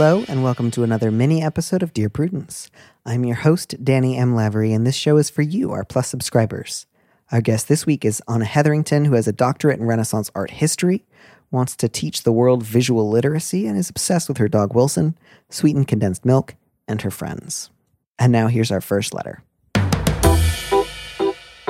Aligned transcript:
Hello, 0.00 0.24
and 0.28 0.44
welcome 0.44 0.70
to 0.70 0.84
another 0.84 1.10
mini 1.10 1.42
episode 1.42 1.82
of 1.82 1.92
Dear 1.92 2.08
Prudence. 2.08 2.70
I'm 3.04 3.24
your 3.24 3.34
host, 3.34 3.74
Danny 3.82 4.16
M. 4.16 4.32
Lavery, 4.32 4.72
and 4.72 4.86
this 4.86 4.94
show 4.94 5.16
is 5.16 5.28
for 5.28 5.42
you, 5.42 5.72
our 5.72 5.82
Plus 5.82 6.06
subscribers. 6.06 6.86
Our 7.32 7.40
guest 7.40 7.66
this 7.66 7.84
week 7.84 8.04
is 8.04 8.22
Anna 8.28 8.44
Hetherington, 8.44 9.06
who 9.06 9.14
has 9.14 9.26
a 9.26 9.32
doctorate 9.32 9.80
in 9.80 9.86
Renaissance 9.86 10.30
art 10.36 10.52
history, 10.52 11.04
wants 11.50 11.74
to 11.74 11.88
teach 11.88 12.22
the 12.22 12.30
world 12.30 12.62
visual 12.62 13.10
literacy, 13.10 13.66
and 13.66 13.76
is 13.76 13.90
obsessed 13.90 14.28
with 14.28 14.38
her 14.38 14.46
dog 14.46 14.72
Wilson, 14.72 15.18
sweetened 15.50 15.88
condensed 15.88 16.24
milk, 16.24 16.54
and 16.86 17.02
her 17.02 17.10
friends. 17.10 17.70
And 18.20 18.30
now 18.30 18.46
here's 18.46 18.70
our 18.70 18.80
first 18.80 19.12
letter. 19.12 19.42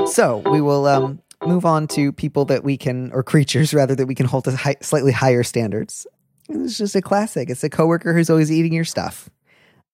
So 0.04 0.42
we 0.50 0.60
will 0.60 0.86
um, 0.86 1.22
move 1.46 1.64
on 1.64 1.88
to 1.88 2.12
people 2.12 2.44
that 2.44 2.62
we 2.62 2.76
can, 2.76 3.10
or 3.12 3.22
creatures 3.22 3.72
rather, 3.80 3.94
that 3.94 4.06
we 4.06 4.14
can 4.14 4.26
hold 4.26 4.44
to 4.44 4.54
hi- 4.54 4.76
slightly 4.82 5.12
higher 5.12 5.42
standards. 5.42 6.06
It's 6.48 6.78
just 6.78 6.96
a 6.96 7.02
classic. 7.02 7.50
It's 7.50 7.64
a 7.64 7.70
coworker 7.70 8.14
who's 8.14 8.30
always 8.30 8.50
eating 8.50 8.72
your 8.72 8.84
stuff. 8.84 9.28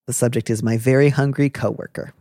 The 0.06 0.12
subject 0.12 0.50
is 0.50 0.62
my 0.62 0.76
very 0.76 1.08
hungry 1.08 1.50
coworker. 1.50 2.14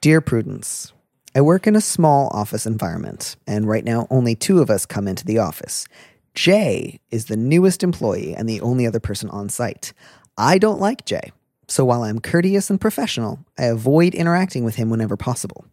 Dear 0.00 0.20
Prudence, 0.20 0.92
I 1.34 1.40
work 1.40 1.66
in 1.66 1.74
a 1.74 1.80
small 1.80 2.28
office 2.32 2.66
environment, 2.66 3.36
and 3.46 3.66
right 3.66 3.84
now 3.84 4.06
only 4.10 4.34
two 4.34 4.60
of 4.60 4.70
us 4.70 4.86
come 4.86 5.08
into 5.08 5.24
the 5.24 5.38
office. 5.38 5.86
Jay 6.34 7.00
is 7.10 7.26
the 7.26 7.36
newest 7.36 7.82
employee 7.82 8.34
and 8.34 8.48
the 8.48 8.60
only 8.60 8.86
other 8.86 9.00
person 9.00 9.28
on 9.30 9.48
site. 9.48 9.92
I 10.36 10.58
don't 10.58 10.80
like 10.80 11.06
Jay, 11.06 11.32
so 11.66 11.84
while 11.84 12.04
I'm 12.04 12.20
courteous 12.20 12.70
and 12.70 12.80
professional, 12.80 13.40
I 13.58 13.64
avoid 13.64 14.14
interacting 14.14 14.64
with 14.64 14.76
him 14.76 14.90
whenever 14.90 15.16
possible. 15.16 15.64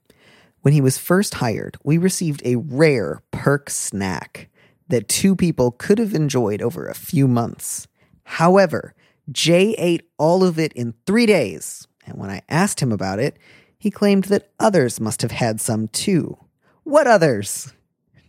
When 0.62 0.74
he 0.74 0.82
was 0.82 0.98
first 0.98 1.36
hired, 1.36 1.78
we 1.84 1.98
received 1.98 2.42
a 2.46 2.56
rare 2.56 3.22
perk 3.32 3.70
snack 3.70 4.50
that 4.94 5.08
two 5.08 5.36
people 5.36 5.72
could 5.72 5.98
have 5.98 6.14
enjoyed 6.14 6.62
over 6.62 6.86
a 6.86 6.94
few 6.94 7.28
months. 7.28 7.88
However, 8.24 8.94
Jay 9.32 9.74
ate 9.78 10.08
all 10.20 10.44
of 10.44 10.60
it 10.60 10.72
in 10.74 10.94
three 11.06 11.26
days, 11.26 11.88
and 12.06 12.20
when 12.20 12.30
I 12.30 12.42
asked 12.48 12.80
him 12.80 12.92
about 12.92 13.20
it, 13.20 13.38
he 13.78 13.90
claimed 13.90 14.26
that 14.26 14.52
others 14.60 15.00
must 15.00 15.22
have 15.24 15.32
had 15.32 15.60
some 15.60 15.88
too. 15.88 16.38
What 16.84 17.08
others? 17.08 17.74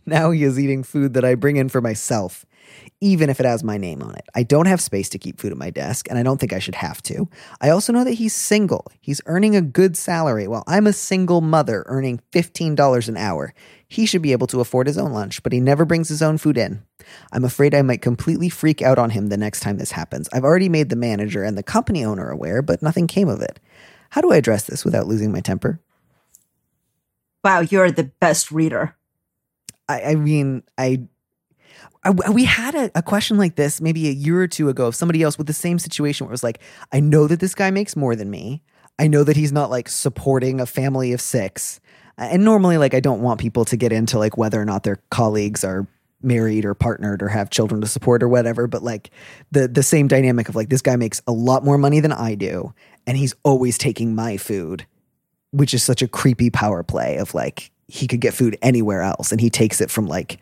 Now 0.05 0.31
he 0.31 0.43
is 0.43 0.59
eating 0.59 0.83
food 0.83 1.13
that 1.13 1.23
I 1.23 1.35
bring 1.35 1.57
in 1.57 1.69
for 1.69 1.81
myself, 1.81 2.45
even 3.01 3.29
if 3.29 3.39
it 3.39 3.45
has 3.45 3.63
my 3.63 3.77
name 3.77 4.01
on 4.01 4.15
it. 4.15 4.25
I 4.33 4.43
don't 4.43 4.67
have 4.67 4.81
space 4.81 5.09
to 5.09 5.19
keep 5.19 5.39
food 5.39 5.51
at 5.51 5.57
my 5.57 5.69
desk, 5.69 6.07
and 6.09 6.17
I 6.17 6.23
don't 6.23 6.39
think 6.39 6.53
I 6.53 6.59
should 6.59 6.75
have 6.75 7.01
to. 7.03 7.27
I 7.61 7.69
also 7.69 7.93
know 7.93 8.03
that 8.03 8.13
he's 8.13 8.33
single. 8.33 8.87
He's 9.01 9.21
earning 9.25 9.55
a 9.55 9.61
good 9.61 9.97
salary, 9.97 10.47
while 10.47 10.63
I'm 10.67 10.87
a 10.87 10.93
single 10.93 11.41
mother 11.41 11.83
earning 11.87 12.21
$15 12.31 13.07
an 13.07 13.17
hour. 13.17 13.53
He 13.87 14.05
should 14.05 14.21
be 14.21 14.31
able 14.31 14.47
to 14.47 14.61
afford 14.61 14.87
his 14.87 14.97
own 14.97 15.11
lunch, 15.11 15.43
but 15.43 15.53
he 15.53 15.59
never 15.59 15.85
brings 15.85 16.09
his 16.09 16.21
own 16.21 16.37
food 16.37 16.57
in. 16.57 16.83
I'm 17.31 17.45
afraid 17.45 17.75
I 17.75 17.81
might 17.81 18.01
completely 18.01 18.49
freak 18.49 18.81
out 18.81 18.97
on 18.97 19.11
him 19.11 19.27
the 19.27 19.37
next 19.37 19.59
time 19.59 19.77
this 19.77 19.91
happens. 19.91 20.27
I've 20.33 20.43
already 20.43 20.69
made 20.69 20.89
the 20.89 20.95
manager 20.95 21.43
and 21.43 21.57
the 21.57 21.63
company 21.63 22.03
owner 22.03 22.29
aware, 22.29 22.61
but 22.61 22.81
nothing 22.81 23.07
came 23.07 23.29
of 23.29 23.41
it. 23.41 23.59
How 24.09 24.21
do 24.21 24.31
I 24.31 24.37
address 24.37 24.63
this 24.63 24.83
without 24.83 25.07
losing 25.07 25.31
my 25.31 25.41
temper? 25.41 25.79
Wow, 27.43 27.59
you're 27.59 27.91
the 27.91 28.05
best 28.19 28.51
reader. 28.51 28.95
I, 29.87 30.01
I 30.01 30.15
mean, 30.15 30.63
I, 30.77 31.03
We 32.33 32.45
had 32.45 32.75
a, 32.75 32.91
a 32.95 33.01
question 33.01 33.37
like 33.37 33.55
this 33.55 33.81
maybe 33.81 34.07
a 34.07 34.11
year 34.11 34.41
or 34.41 34.47
two 34.47 34.69
ago 34.69 34.87
of 34.87 34.95
somebody 34.95 35.23
else 35.23 35.37
with 35.37 35.47
the 35.47 35.53
same 35.53 35.79
situation 35.79 36.25
where 36.25 36.31
it 36.31 36.33
was 36.33 36.43
like, 36.43 36.59
I 36.91 36.99
know 36.99 37.27
that 37.27 37.39
this 37.39 37.55
guy 37.55 37.71
makes 37.71 37.95
more 37.95 38.15
than 38.15 38.29
me. 38.29 38.61
I 38.99 39.07
know 39.07 39.23
that 39.23 39.35
he's 39.35 39.51
not 39.51 39.69
like 39.69 39.89
supporting 39.89 40.59
a 40.59 40.65
family 40.65 41.13
of 41.13 41.21
six. 41.21 41.79
And 42.17 42.45
normally, 42.45 42.77
like, 42.77 42.93
I 42.93 43.01
don't 43.01 43.21
want 43.21 43.41
people 43.41 43.65
to 43.65 43.75
get 43.75 43.91
into 43.91 44.17
like 44.17 44.37
whether 44.37 44.61
or 44.61 44.65
not 44.65 44.83
their 44.83 45.01
colleagues 45.09 45.63
are 45.63 45.87
married 46.21 46.65
or 46.65 46.73
partnered 46.73 47.21
or 47.21 47.27
have 47.27 47.49
children 47.49 47.81
to 47.81 47.87
support 47.87 48.23
or 48.23 48.27
whatever. 48.27 48.67
But 48.67 48.83
like 48.83 49.11
the 49.51 49.67
the 49.67 49.83
same 49.83 50.07
dynamic 50.07 50.49
of 50.49 50.55
like 50.55 50.69
this 50.69 50.81
guy 50.81 50.95
makes 50.95 51.21
a 51.27 51.31
lot 51.31 51.63
more 51.63 51.77
money 51.77 51.99
than 51.99 52.11
I 52.11 52.35
do, 52.35 52.73
and 53.05 53.17
he's 53.17 53.35
always 53.43 53.77
taking 53.77 54.15
my 54.15 54.37
food, 54.37 54.85
which 55.51 55.73
is 55.73 55.83
such 55.83 56.01
a 56.01 56.07
creepy 56.07 56.49
power 56.49 56.83
play 56.83 57.17
of 57.17 57.33
like 57.33 57.71
he 57.87 58.07
could 58.07 58.21
get 58.21 58.33
food 58.33 58.57
anywhere 58.61 59.01
else, 59.01 59.31
and 59.31 59.39
he 59.39 59.49
takes 59.49 59.79
it 59.81 59.91
from 59.91 60.07
like 60.07 60.39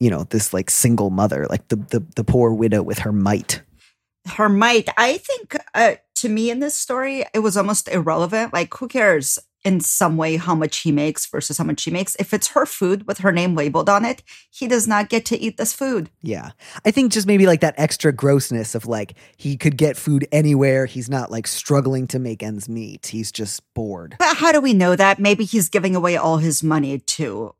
you 0.00 0.10
know 0.10 0.24
this 0.24 0.52
like 0.52 0.70
single 0.70 1.10
mother, 1.10 1.46
like 1.50 1.68
the 1.68 1.76
the, 1.76 2.04
the 2.16 2.24
poor 2.24 2.52
widow 2.52 2.82
with 2.82 3.00
her 3.00 3.12
mite 3.12 3.62
Her 4.26 4.48
mite 4.48 4.88
I 4.96 5.18
think 5.18 5.56
uh, 5.74 5.94
to 6.16 6.28
me 6.28 6.50
in 6.50 6.60
this 6.60 6.76
story, 6.76 7.24
it 7.32 7.40
was 7.40 7.56
almost 7.56 7.88
irrelevant. 7.88 8.52
Like, 8.52 8.74
who 8.74 8.88
cares 8.88 9.38
in 9.64 9.80
some 9.80 10.16
way 10.16 10.36
how 10.36 10.54
much 10.54 10.78
he 10.78 10.92
makes 10.92 11.26
versus 11.26 11.58
how 11.58 11.64
much 11.64 11.80
she 11.80 11.90
makes? 11.90 12.16
If 12.16 12.32
it's 12.32 12.48
her 12.48 12.66
food 12.66 13.06
with 13.06 13.18
her 13.18 13.32
name 13.32 13.54
labeled 13.54 13.88
on 13.88 14.04
it, 14.04 14.22
he 14.50 14.68
does 14.68 14.86
not 14.86 15.08
get 15.08 15.24
to 15.26 15.38
eat 15.38 15.56
this 15.56 15.72
food. 15.72 16.10
Yeah. 16.22 16.50
I 16.84 16.90
think 16.90 17.12
just 17.12 17.26
maybe 17.26 17.46
like 17.46 17.60
that 17.60 17.74
extra 17.76 18.12
grossness 18.12 18.74
of 18.74 18.86
like 18.86 19.14
he 19.36 19.56
could 19.56 19.76
get 19.76 19.96
food 19.96 20.26
anywhere. 20.32 20.86
He's 20.86 21.10
not 21.10 21.30
like 21.30 21.46
struggling 21.46 22.06
to 22.08 22.18
make 22.18 22.42
ends 22.42 22.68
meet. 22.68 23.08
He's 23.08 23.32
just 23.32 23.62
bored. 23.74 24.16
But 24.18 24.36
how 24.36 24.52
do 24.52 24.60
we 24.60 24.74
know 24.74 24.96
that? 24.96 25.18
Maybe 25.18 25.44
he's 25.44 25.68
giving 25.68 25.96
away 25.96 26.16
all 26.16 26.38
his 26.38 26.62
money 26.62 26.98
to 26.98 27.54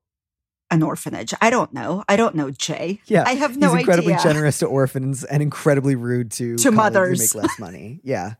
an 0.70 0.82
orphanage. 0.82 1.32
I 1.40 1.50
don't 1.50 1.72
know. 1.72 2.04
I 2.08 2.16
don't 2.16 2.34
know, 2.34 2.50
Jay. 2.50 3.00
Yeah. 3.06 3.24
I 3.26 3.34
have 3.34 3.56
no 3.56 3.68
idea. 3.68 3.76
He's 3.76 3.80
incredibly 3.82 4.14
idea. 4.14 4.24
generous 4.24 4.58
to 4.58 4.66
orphans 4.66 5.24
and 5.24 5.42
incredibly 5.42 5.94
rude 5.96 6.30
to 6.32 6.56
To 6.58 6.70
mothers. 6.70 7.32
who 7.32 7.38
make 7.38 7.44
less 7.44 7.58
money. 7.58 8.00
Yeah. 8.04 8.34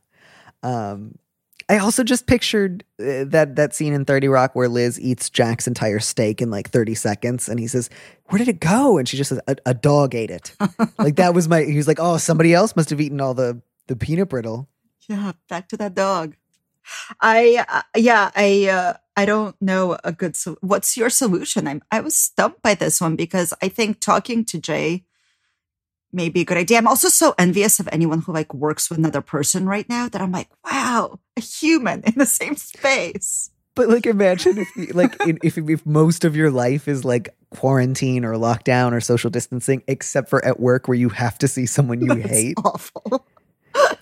Um 0.63 1.15
I 1.71 1.77
also 1.77 2.03
just 2.03 2.25
pictured 2.25 2.83
uh, 2.99 3.25
that 3.27 3.55
that 3.57 3.75
scene 3.75 3.93
in 3.93 4.03
30 4.03 4.27
Rock 4.27 4.55
where 4.55 4.67
Liz 4.67 4.99
eats 4.99 5.29
Jack's 5.29 5.67
entire 5.67 5.99
steak 5.99 6.41
in 6.41 6.49
like 6.49 6.67
30 6.69 6.95
seconds 6.95 7.47
and 7.47 7.59
he 7.59 7.67
says, 7.67 7.91
"Where 8.25 8.39
did 8.39 8.47
it 8.47 8.59
go?" 8.59 8.97
and 8.97 9.07
she 9.07 9.17
just 9.17 9.29
says, 9.29 9.39
"A, 9.47 9.55
a 9.67 9.73
dog 9.75 10.15
ate 10.15 10.31
it." 10.31 10.55
like 10.97 11.17
that 11.17 11.35
was 11.35 11.47
my 11.47 11.61
he 11.63 11.77
was 11.77 11.87
like, 11.87 11.99
"Oh, 11.99 12.17
somebody 12.17 12.55
else 12.55 12.75
must 12.75 12.89
have 12.89 12.99
eaten 12.99 13.21
all 13.21 13.35
the 13.35 13.61
the 13.85 13.95
peanut 13.95 14.29
brittle." 14.29 14.67
Yeah, 15.07 15.33
back 15.47 15.69
to 15.69 15.77
that 15.77 15.93
dog. 15.93 16.35
I 17.21 17.63
uh, 17.69 17.81
yeah, 17.95 18.31
I 18.35 18.67
uh, 18.71 18.93
I 19.19 19.25
don't 19.25 19.61
know 19.61 19.97
a 20.05 20.13
good 20.13 20.37
so 20.37 20.57
what's 20.61 20.95
your 20.95 21.09
solution? 21.09 21.67
I'm 21.67 21.81
I 21.91 21.99
was 21.99 22.15
stumped 22.15 22.61
by 22.61 22.73
this 22.73 23.01
one 23.01 23.17
because 23.17 23.53
I 23.61 23.67
think 23.67 23.99
talking 23.99 24.45
to 24.45 24.57
Jay 24.57 25.03
may 26.13 26.29
be 26.29 26.39
a 26.39 26.45
good 26.45 26.55
idea. 26.55 26.77
I'm 26.77 26.87
also 26.87 27.09
so 27.09 27.35
envious 27.37 27.81
of 27.81 27.89
anyone 27.91 28.21
who 28.21 28.31
like 28.31 28.53
works 28.53 28.89
with 28.89 28.97
another 28.97 29.19
person 29.19 29.65
right 29.65 29.89
now 29.89 30.07
that 30.07 30.21
I'm 30.21 30.31
like, 30.31 30.47
wow, 30.63 31.19
a 31.35 31.41
human 31.41 32.01
in 32.05 32.13
the 32.15 32.25
same 32.25 32.55
space. 32.55 33.51
But 33.75 33.89
like, 33.89 34.05
imagine 34.05 34.57
if 34.57 34.73
the, 34.73 34.93
like 34.93 35.19
in, 35.27 35.37
if 35.43 35.57
if 35.57 35.85
most 35.85 36.23
of 36.23 36.37
your 36.37 36.49
life 36.49 36.87
is 36.87 37.03
like 37.03 37.35
quarantine 37.49 38.23
or 38.23 38.35
lockdown 38.35 38.93
or 38.93 39.01
social 39.01 39.29
distancing, 39.29 39.83
except 39.89 40.29
for 40.29 40.43
at 40.45 40.61
work 40.61 40.87
where 40.87 40.97
you 40.97 41.09
have 41.09 41.37
to 41.39 41.47
see 41.49 41.65
someone 41.65 41.99
you 41.99 42.07
That's 42.15 42.29
hate. 42.29 42.57
awful. 42.63 43.25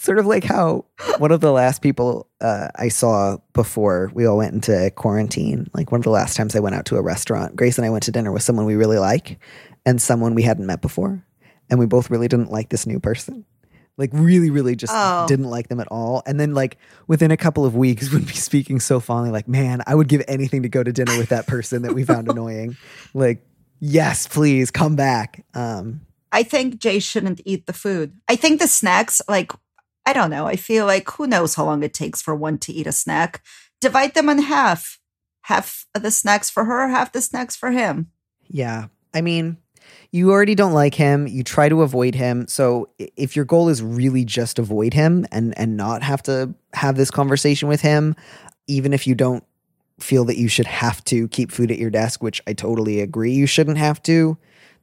Sort 0.08 0.20
of 0.20 0.26
like 0.26 0.46
how 0.46 0.86
one 1.18 1.34
of 1.34 1.42
the 1.42 1.52
last 1.52 1.82
people 1.82 2.30
uh, 2.40 2.70
I 2.78 2.88
saw 2.88 3.40
before 3.52 4.10
we 4.14 4.26
all 4.26 4.38
went 4.38 4.54
into 4.54 4.90
quarantine, 4.96 5.68
like 5.74 5.92
one 5.92 6.00
of 6.00 6.06
the 6.06 6.12
last 6.12 6.38
times 6.38 6.56
I 6.56 6.62
went 6.62 6.76
out 6.76 6.86
to 6.86 6.96
a 6.96 7.02
restaurant, 7.02 7.58
Grace 7.58 7.78
and 7.78 7.86
I 7.86 7.90
went 7.90 8.04
to 8.04 8.12
dinner 8.14 8.32
with 8.32 8.42
someone 8.42 8.66
we 8.66 8.76
really 8.78 9.00
like 9.00 9.38
and 9.86 10.02
someone 10.02 10.34
we 10.34 10.44
hadn't 10.44 10.66
met 10.66 10.82
before. 10.82 11.26
And 11.70 11.78
we 11.78 11.88
both 11.88 12.10
really 12.10 12.30
didn't 12.30 12.50
like 12.54 12.70
this 12.70 12.88
new 12.88 13.02
person. 13.02 13.44
Like 13.98 14.12
really, 14.14 14.50
really 14.50 14.78
just 14.78 14.94
Oh. 14.96 15.26
didn't 15.28 15.50
like 15.50 15.68
them 15.68 15.82
at 15.82 15.90
all. 15.90 16.24
And 16.26 16.40
then 16.40 16.54
like 16.54 16.78
within 17.08 17.32
a 17.32 17.38
couple 17.38 17.66
of 17.66 17.76
weeks 17.76 18.10
would 18.14 18.26
be 18.28 18.32
speaking 18.34 18.80
so 18.80 19.02
fondly, 19.02 19.30
like, 19.32 19.50
man, 19.50 19.82
I 19.86 19.94
would 19.94 20.08
give 20.08 20.24
anything 20.30 20.64
to 20.64 20.70
go 20.70 20.84
to 20.84 20.94
dinner 20.94 21.18
with 21.18 21.28
that 21.30 21.48
person 21.48 21.82
that 21.82 21.94
we 21.94 22.06
found 22.06 22.30
annoying. 22.32 22.78
Like, 23.14 23.46
yes, 23.82 24.26
please 24.26 24.72
come 24.72 24.96
back. 24.96 25.44
Um, 25.54 26.00
I 26.32 26.44
think 26.44 26.80
Jay 26.80 27.00
shouldn't 27.00 27.42
eat 27.44 27.66
the 27.66 27.74
food. 27.74 28.14
I 28.30 28.38
think 28.38 28.62
the 28.62 28.68
snacks, 28.68 29.22
like, 29.28 29.52
I 30.08 30.14
don't 30.14 30.30
know. 30.30 30.48
I 30.48 30.56
feel 30.56 30.86
like 30.86 31.12
who 31.12 31.28
knows 31.28 31.56
how 31.56 31.66
long 31.66 31.84
it 31.84 31.94
takes 31.94 32.22
for 32.22 32.34
one 32.34 32.60
to 32.60 32.72
eat 32.72 32.88
a 32.88 32.94
snack. 32.94 33.44
Divide 33.82 34.14
them 34.14 34.30
in 34.30 34.40
half. 34.40 35.00
Half 35.42 35.86
of 35.94 36.02
the 36.02 36.12
snacks 36.12 36.50
for 36.50 36.64
her, 36.64 36.88
half 36.88 37.12
the 37.12 37.20
snacks 37.20 37.58
for 37.58 37.72
him. 37.72 38.10
Yeah. 38.48 38.88
I 39.14 39.20
mean, 39.20 39.58
you 40.14 40.32
already 40.32 40.56
don't 40.56 40.72
like 40.72 40.96
him. 40.96 41.28
You 41.28 41.44
try 41.44 41.68
to 41.68 41.82
avoid 41.82 42.16
him. 42.16 42.48
So 42.48 42.88
if 43.18 43.36
your 43.36 43.44
goal 43.44 43.68
is 43.68 43.84
really 43.84 44.24
just 44.24 44.60
avoid 44.60 44.94
him 44.94 45.26
and 45.30 45.58
and 45.58 45.76
not 45.76 46.04
have 46.04 46.24
to 46.24 46.56
have 46.72 46.96
this 46.96 47.12
conversation 47.12 47.68
with 47.68 47.82
him, 47.82 48.16
even 48.66 48.94
if 48.94 49.08
you 49.08 49.14
don't 49.14 49.44
feel 50.00 50.24
that 50.24 50.38
you 50.38 50.48
should 50.48 50.68
have 50.68 51.04
to 51.06 51.28
keep 51.28 51.52
food 51.52 51.70
at 51.70 51.80
your 51.80 51.90
desk, 51.90 52.24
which 52.24 52.42
I 52.48 52.54
totally 52.54 53.02
agree 53.02 53.34
you 53.34 53.46
shouldn't 53.46 53.78
have 53.78 54.02
to. 54.04 54.38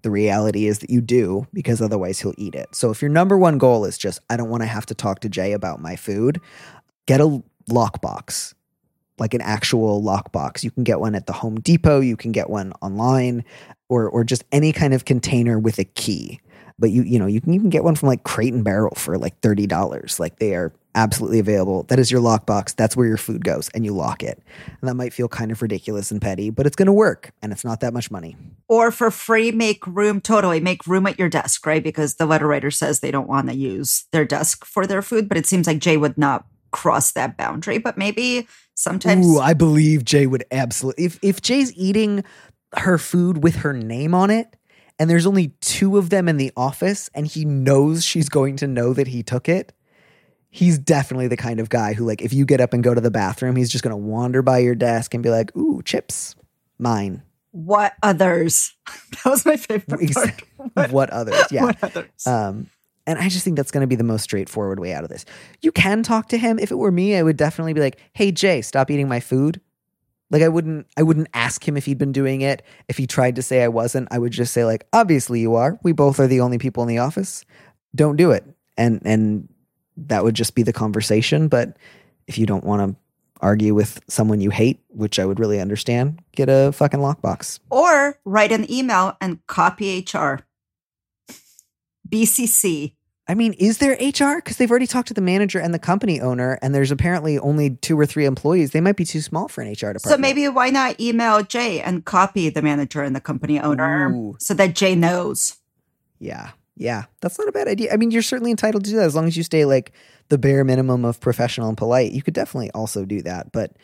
The 0.04 0.10
reality 0.10 0.66
is 0.66 0.80
that 0.80 0.90
you 0.90 1.00
do 1.00 1.46
because 1.54 1.80
otherwise 1.80 2.20
he'll 2.20 2.34
eat 2.36 2.54
it. 2.54 2.74
So 2.74 2.90
if 2.90 3.00
your 3.00 3.08
number 3.08 3.38
one 3.38 3.56
goal 3.56 3.86
is 3.86 3.96
just 3.96 4.20
I 4.28 4.36
don't 4.36 4.50
want 4.50 4.62
to 4.62 4.66
have 4.66 4.84
to 4.86 4.94
talk 4.94 5.20
to 5.20 5.30
Jay 5.30 5.52
about 5.52 5.80
my 5.80 5.96
food, 5.96 6.42
get 7.06 7.22
a 7.22 7.42
lockbox 7.70 8.52
like 9.18 9.34
an 9.34 9.40
actual 9.40 10.02
lockbox. 10.02 10.62
You 10.62 10.70
can 10.70 10.84
get 10.84 11.00
one 11.00 11.14
at 11.14 11.26
the 11.26 11.32
Home 11.32 11.56
Depot, 11.60 12.00
you 12.00 12.16
can 12.16 12.32
get 12.32 12.50
one 12.50 12.72
online 12.82 13.44
or 13.88 14.08
or 14.08 14.24
just 14.24 14.44
any 14.52 14.72
kind 14.72 14.92
of 14.92 15.06
container 15.06 15.58
with 15.58 15.78
a 15.78 15.84
key. 15.84 16.40
But 16.78 16.90
you 16.90 17.02
you 17.02 17.18
know, 17.18 17.26
you 17.26 17.40
can 17.40 17.54
even 17.54 17.70
get 17.70 17.82
one 17.82 17.94
from 17.94 18.08
like 18.08 18.24
Crate 18.24 18.52
and 18.52 18.64
Barrel 18.64 18.94
for 18.96 19.16
like 19.16 19.40
$30. 19.40 20.20
Like 20.20 20.38
they 20.38 20.54
are 20.54 20.72
absolutely 20.94 21.38
available. 21.38 21.84
That 21.84 21.98
is 21.98 22.10
your 22.10 22.20
lockbox. 22.20 22.74
That's 22.74 22.96
where 22.96 23.06
your 23.06 23.16
food 23.16 23.44
goes 23.44 23.68
and 23.70 23.84
you 23.84 23.92
lock 23.92 24.22
it. 24.22 24.42
And 24.80 24.88
that 24.88 24.94
might 24.94 25.12
feel 25.12 25.28
kind 25.28 25.50
of 25.50 25.60
ridiculous 25.60 26.10
and 26.10 26.20
petty, 26.20 26.50
but 26.50 26.66
it's 26.66 26.76
going 26.76 26.86
to 26.86 26.92
work 26.92 27.32
and 27.42 27.52
it's 27.52 27.64
not 27.64 27.80
that 27.80 27.92
much 27.92 28.10
money. 28.10 28.36
Or 28.68 28.90
for 28.90 29.10
free, 29.10 29.50
make 29.52 29.86
room, 29.86 30.20
totally 30.20 30.60
make 30.60 30.86
room 30.86 31.06
at 31.06 31.18
your 31.18 31.28
desk, 31.28 31.66
right? 31.66 31.82
Because 31.82 32.14
the 32.14 32.26
letter 32.26 32.46
writer 32.46 32.70
says 32.70 33.00
they 33.00 33.10
don't 33.10 33.28
want 33.28 33.48
to 33.48 33.54
use 33.54 34.06
their 34.12 34.24
desk 34.24 34.64
for 34.64 34.86
their 34.86 35.02
food, 35.02 35.28
but 35.28 35.38
it 35.38 35.46
seems 35.46 35.66
like 35.66 35.78
Jay 35.78 35.96
would 35.96 36.16
not 36.16 36.46
cross 36.70 37.12
that 37.12 37.36
boundary. 37.36 37.78
But 37.78 37.98
maybe 37.98 38.48
sometimes. 38.74 39.26
Ooh, 39.26 39.40
I 39.40 39.54
believe 39.54 40.04
Jay 40.04 40.26
would 40.26 40.44
absolutely. 40.50 41.04
If, 41.04 41.18
if 41.22 41.40
Jay's 41.40 41.72
eating 41.74 42.24
her 42.76 42.98
food 42.98 43.42
with 43.42 43.56
her 43.56 43.72
name 43.72 44.14
on 44.14 44.30
it, 44.30 44.56
and 44.98 45.10
there's 45.10 45.26
only 45.26 45.48
two 45.60 45.98
of 45.98 46.10
them 46.10 46.28
in 46.28 46.36
the 46.36 46.52
office, 46.56 47.10
and 47.14 47.26
he 47.26 47.44
knows 47.44 48.04
she's 48.04 48.28
going 48.28 48.56
to 48.56 48.66
know 48.66 48.92
that 48.92 49.08
he 49.08 49.22
took 49.22 49.48
it, 49.48 49.72
he's 50.54 50.78
definitely 50.78 51.26
the 51.26 51.36
kind 51.36 51.58
of 51.58 51.68
guy 51.68 51.94
who, 51.94 52.06
like, 52.06 52.22
if 52.22 52.32
you 52.32 52.46
get 52.46 52.60
up 52.60 52.72
and 52.72 52.84
go 52.84 52.94
to 52.94 53.00
the 53.00 53.10
bathroom, 53.10 53.56
he's 53.56 53.70
just 53.70 53.82
going 53.82 53.90
to 53.90 53.96
wander 53.96 54.40
by 54.40 54.58
your 54.58 54.74
desk 54.74 55.14
and 55.14 55.22
be 55.22 55.30
like, 55.30 55.54
"Ooh, 55.56 55.82
chips, 55.82 56.36
mine." 56.78 57.22
what 57.54 57.94
others? 58.02 58.74
that 59.10 59.26
was 59.26 59.46
my 59.46 59.56
favorite 59.56 60.12
part. 60.12 60.42
What, 60.74 60.92
what 60.92 61.10
others? 61.10 61.44
Yeah. 61.52 61.64
What 61.64 61.84
others? 61.84 62.26
Um, 62.26 62.68
and 63.06 63.18
I 63.18 63.28
just 63.28 63.44
think 63.44 63.56
that's 63.56 63.70
going 63.70 63.82
to 63.82 63.86
be 63.86 63.96
the 63.96 64.02
most 64.02 64.22
straightforward 64.22 64.80
way 64.80 64.92
out 64.92 65.04
of 65.04 65.10
this. 65.10 65.24
You 65.60 65.70
can 65.70 66.02
talk 66.02 66.28
to 66.30 66.38
him. 66.38 66.58
If 66.58 66.72
it 66.72 66.76
were 66.76 66.90
me, 66.90 67.16
I 67.16 67.22
would 67.22 67.36
definitely 67.36 67.74
be 67.74 67.80
like, 67.80 68.00
"Hey, 68.14 68.32
Jay, 68.32 68.60
stop 68.62 68.90
eating 68.90 69.08
my 69.08 69.20
food." 69.20 69.60
Like 70.30 70.42
I 70.42 70.48
wouldn't, 70.48 70.86
I 70.96 71.02
wouldn't 71.02 71.28
ask 71.34 71.66
him 71.68 71.76
if 71.76 71.84
he'd 71.84 71.98
been 71.98 72.12
doing 72.12 72.40
it. 72.40 72.62
If 72.88 72.96
he 72.96 73.06
tried 73.06 73.36
to 73.36 73.42
say 73.42 73.62
I 73.62 73.68
wasn't, 73.68 74.08
I 74.10 74.18
would 74.18 74.32
just 74.32 74.52
say 74.52 74.64
like, 74.64 74.86
"Obviously 74.92 75.38
you 75.40 75.54
are. 75.54 75.78
We 75.82 75.92
both 75.92 76.18
are 76.18 76.26
the 76.26 76.40
only 76.40 76.58
people 76.58 76.82
in 76.82 76.88
the 76.88 76.98
office. 76.98 77.44
Don't 77.94 78.16
do 78.16 78.32
it." 78.32 78.44
And 78.76 79.02
and 79.04 79.48
that 79.96 80.24
would 80.24 80.34
just 80.34 80.54
be 80.54 80.62
the 80.62 80.72
conversation. 80.72 81.48
But 81.48 81.76
if 82.26 82.38
you 82.38 82.46
don't 82.46 82.64
want 82.64 82.90
to 82.90 82.96
argue 83.40 83.74
with 83.74 84.00
someone 84.08 84.40
you 84.40 84.50
hate, 84.50 84.80
which 84.88 85.18
I 85.18 85.24
would 85.26 85.38
really 85.38 85.60
understand, 85.60 86.22
get 86.32 86.48
a 86.48 86.72
fucking 86.72 87.00
lockbox. 87.00 87.60
or 87.70 88.18
write 88.24 88.52
an 88.52 88.70
email 88.70 89.16
and 89.20 89.44
copy 89.46 89.98
HR. 90.00 90.40
BCC. 92.08 92.94
I 93.26 93.34
mean, 93.34 93.54
is 93.54 93.78
there 93.78 93.92
HR? 93.92 94.36
Because 94.36 94.58
they've 94.58 94.70
already 94.70 94.86
talked 94.86 95.08
to 95.08 95.14
the 95.14 95.22
manager 95.22 95.58
and 95.58 95.72
the 95.72 95.78
company 95.78 96.20
owner, 96.20 96.58
and 96.60 96.74
there's 96.74 96.90
apparently 96.90 97.38
only 97.38 97.70
two 97.70 97.98
or 97.98 98.04
three 98.04 98.26
employees. 98.26 98.72
They 98.72 98.82
might 98.82 98.96
be 98.96 99.06
too 99.06 99.22
small 99.22 99.48
for 99.48 99.62
an 99.62 99.68
HR 99.70 99.94
department. 99.94 100.02
So 100.02 100.18
maybe 100.18 100.46
why 100.48 100.68
not 100.68 101.00
email 101.00 101.42
Jay 101.42 101.80
and 101.80 102.04
copy 102.04 102.50
the 102.50 102.60
manager 102.60 103.02
and 103.02 103.16
the 103.16 103.22
company 103.22 103.58
owner 103.58 104.10
Ooh. 104.10 104.36
so 104.38 104.52
that 104.54 104.74
Jay 104.74 104.94
knows? 104.94 105.56
yeah, 106.18 106.50
yeah, 106.76 107.04
that's 107.20 107.38
not 107.38 107.48
a 107.48 107.52
bad 107.52 107.68
idea. 107.68 107.92
I 107.92 107.96
mean, 107.96 108.10
you're 108.10 108.22
certainly 108.22 108.50
entitled 108.50 108.84
to 108.84 108.90
do 108.90 108.96
that 108.96 109.06
as 109.06 109.14
long 109.14 109.26
as 109.26 109.36
you 109.36 109.42
stay 109.42 109.64
like 109.64 109.92
the 110.28 110.38
bare 110.38 110.64
minimum 110.64 111.04
of 111.04 111.20
professional 111.20 111.68
and 111.68 111.76
polite. 111.76 112.12
You 112.12 112.22
could 112.22 112.34
definitely 112.34 112.70
also 112.72 113.04
do 113.04 113.22
that, 113.22 113.52
but 113.52 113.76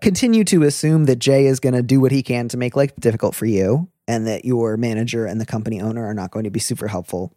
continue 0.00 0.44
to 0.44 0.62
assume 0.62 1.04
that 1.04 1.18
Jay 1.18 1.46
is 1.46 1.60
going 1.60 1.74
to 1.74 1.82
do 1.82 2.00
what 2.00 2.12
he 2.12 2.22
can 2.22 2.48
to 2.48 2.56
make 2.56 2.76
life 2.76 2.94
difficult 2.98 3.34
for 3.34 3.46
you, 3.46 3.88
and 4.08 4.26
that 4.26 4.44
your 4.44 4.76
manager 4.76 5.26
and 5.26 5.40
the 5.40 5.46
company 5.46 5.80
owner 5.80 6.06
are 6.06 6.14
not 6.14 6.30
going 6.30 6.44
to 6.44 6.50
be 6.50 6.60
super 6.60 6.88
helpful. 6.88 7.34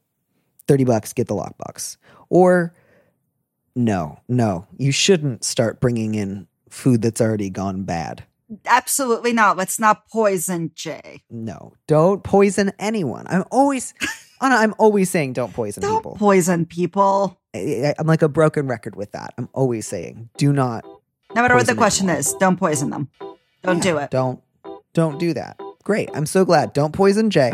Thirty 0.67 0.85
bucks, 0.85 1.11
get 1.11 1.27
the 1.27 1.35
lockbox, 1.35 1.97
or 2.29 2.73
no, 3.75 4.19
no, 4.29 4.67
you 4.77 4.91
shouldn't 4.91 5.44
start 5.44 5.81
bringing 5.81 6.15
in 6.15 6.47
food 6.69 7.01
that's 7.01 7.19
already 7.19 7.49
gone 7.49 7.83
bad. 7.83 8.23
Absolutely 8.65 9.33
not. 9.33 9.57
Let's 9.57 9.79
not 9.79 10.07
poison 10.09 10.71
Jay. 10.75 11.23
No, 11.29 11.73
don't 11.88 12.23
poison 12.23 12.71
anyone. 12.77 13.25
I'm 13.27 13.44
always, 13.51 13.94
Anna, 14.44 14.56
I'm 14.56 14.75
always 14.78 15.10
saying 15.10 15.34
don't 15.34 15.54
poison 15.54 15.81
Don't 15.81 16.00
people. 16.00 16.16
poison 16.18 16.66
people. 16.66 17.40
I, 17.56 17.94
am 17.98 18.07
like 18.07 18.22
a 18.22 18.28
broken 18.28 18.68
record 18.68 18.95
with 18.95 19.13
that. 19.13 19.34
I'm 19.38 19.48
always 19.54 19.88
saying 19.88 20.30
do 20.38 20.51
not. 20.51 20.84
No 21.34 21.42
matter 21.42 21.56
what 21.56 21.66
the 21.66 21.75
question 21.75 22.10
anyone. 22.10 22.19
is, 22.19 22.34
don't 22.34 22.57
poison 22.57 22.90
them. 22.90 23.10
Don't 23.63 23.78
Yeah, 23.78 23.92
do 23.92 23.98
it. 24.00 24.12
Don't, 24.12 24.42
don't 24.94 25.18
do 25.18 25.34
that. 25.34 25.57
Great. 25.86 26.10
I'm 26.13 26.25
so 26.25 26.44
glad. 26.44 26.74
Don't 26.74 26.92
poison 26.94 27.30
Jay. 27.30 27.51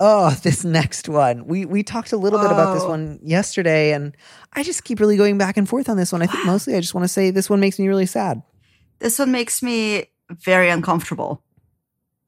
Oh, 0.00 0.30
this 0.42 0.64
next 0.64 1.08
one. 1.08 1.46
We 1.46 1.64
we 1.66 1.82
talked 1.82 2.12
a 2.12 2.16
little 2.16 2.38
bit 2.38 2.50
about 2.52 2.74
this 2.74 2.84
Oh. 2.84 2.90
one 2.90 3.18
yesterday, 3.22 3.92
and 3.92 4.16
I 4.52 4.62
just 4.62 4.84
keep 4.84 5.00
really 5.00 5.16
going 5.16 5.38
back 5.38 5.56
and 5.56 5.68
forth 5.68 5.88
on 5.88 5.96
this 5.96 6.12
one. 6.12 6.22
I 6.22 6.26
think 6.26 6.46
mostly 6.46 6.76
I 6.76 6.80
just 6.80 6.94
want 6.94 7.02
to 7.04 7.08
say 7.08 7.30
this 7.32 7.50
one 7.50 7.58
makes 7.58 7.78
me 7.80 7.88
really 7.88 8.06
sad. 8.06 8.42
This 9.00 9.18
one 9.18 9.32
makes 9.32 9.60
me 9.60 10.06
very 10.30 10.68
uncomfortable. 10.68 11.42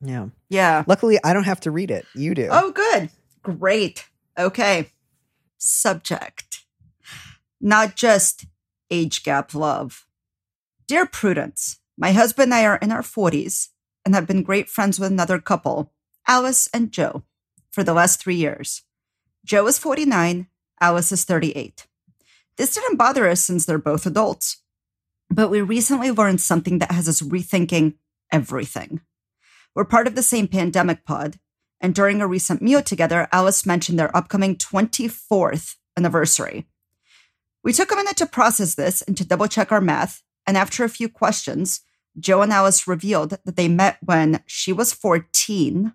Yeah. 0.00 0.29
Yeah. 0.49 0.85
Luckily, 0.87 1.19
I 1.23 1.32
don't 1.32 1.44
have 1.44 1.61
to 1.61 1.70
read 1.70 1.91
it. 1.91 2.06
You 2.14 2.35
do. 2.35 2.49
Oh, 2.50 2.73
good. 2.73 3.11
Great. 3.43 4.08
Okay. 4.38 4.91
Subject. 5.58 6.64
Not 7.61 7.97
just 7.97 8.47
age 8.91 9.23
gap 9.23 9.55
love. 9.55 10.06
Dear 10.87 11.06
Prudence, 11.06 11.79
my 11.97 12.12
husband 12.12 12.52
and 12.52 12.55
I 12.55 12.64
are 12.64 12.79
in 12.79 12.91
our 12.91 13.02
40s 13.02 13.69
and 14.05 14.14
have 14.14 14.26
been 14.26 14.43
great 14.43 14.69
friends 14.69 14.99
with 14.99 15.12
another 15.12 15.38
couple, 15.38 15.93
Alice 16.26 16.69
and 16.73 16.91
Joe, 16.91 17.23
for 17.70 17.85
the 17.85 17.93
last 17.93 18.20
three 18.20 18.35
years. 18.35 18.82
Joe 19.44 19.67
is 19.67 19.79
49, 19.79 20.49
Alice 20.81 21.12
is 21.12 21.25
38. 21.25 21.87
This 22.56 22.75
didn't 22.75 22.97
bother 22.97 23.29
us 23.29 23.44
since 23.44 23.67
they're 23.67 23.79
both 23.79 24.06
adults. 24.06 24.62
But 25.30 25.48
we 25.48 25.60
recently 25.60 26.10
learned 26.10 26.40
something 26.40 26.80
that 26.80 26.90
has 26.90 27.08
us 27.08 27.22
rethinking 27.22 27.94
everything. 28.32 29.00
We're 29.74 29.84
part 29.84 30.06
of 30.06 30.16
the 30.16 30.22
same 30.22 30.48
pandemic 30.48 31.04
pod, 31.04 31.38
and 31.80 31.94
during 31.94 32.20
a 32.20 32.26
recent 32.26 32.60
meal 32.60 32.82
together, 32.82 33.28
Alice 33.32 33.64
mentioned 33.64 33.98
their 33.98 34.14
upcoming 34.16 34.56
24th 34.56 35.76
anniversary. 35.96 36.66
We 37.62 37.72
took 37.72 37.92
a 37.92 37.96
minute 37.96 38.16
to 38.16 38.26
process 38.26 38.74
this 38.74 39.02
and 39.02 39.16
to 39.16 39.24
double 39.24 39.46
check 39.46 39.70
our 39.70 39.80
math, 39.80 40.22
and 40.46 40.56
after 40.56 40.82
a 40.82 40.88
few 40.88 41.08
questions, 41.08 41.82
Joe 42.18 42.42
and 42.42 42.52
Alice 42.52 42.88
revealed 42.88 43.30
that 43.30 43.56
they 43.56 43.68
met 43.68 43.98
when 44.02 44.42
she 44.46 44.72
was 44.72 44.92
14 44.92 45.92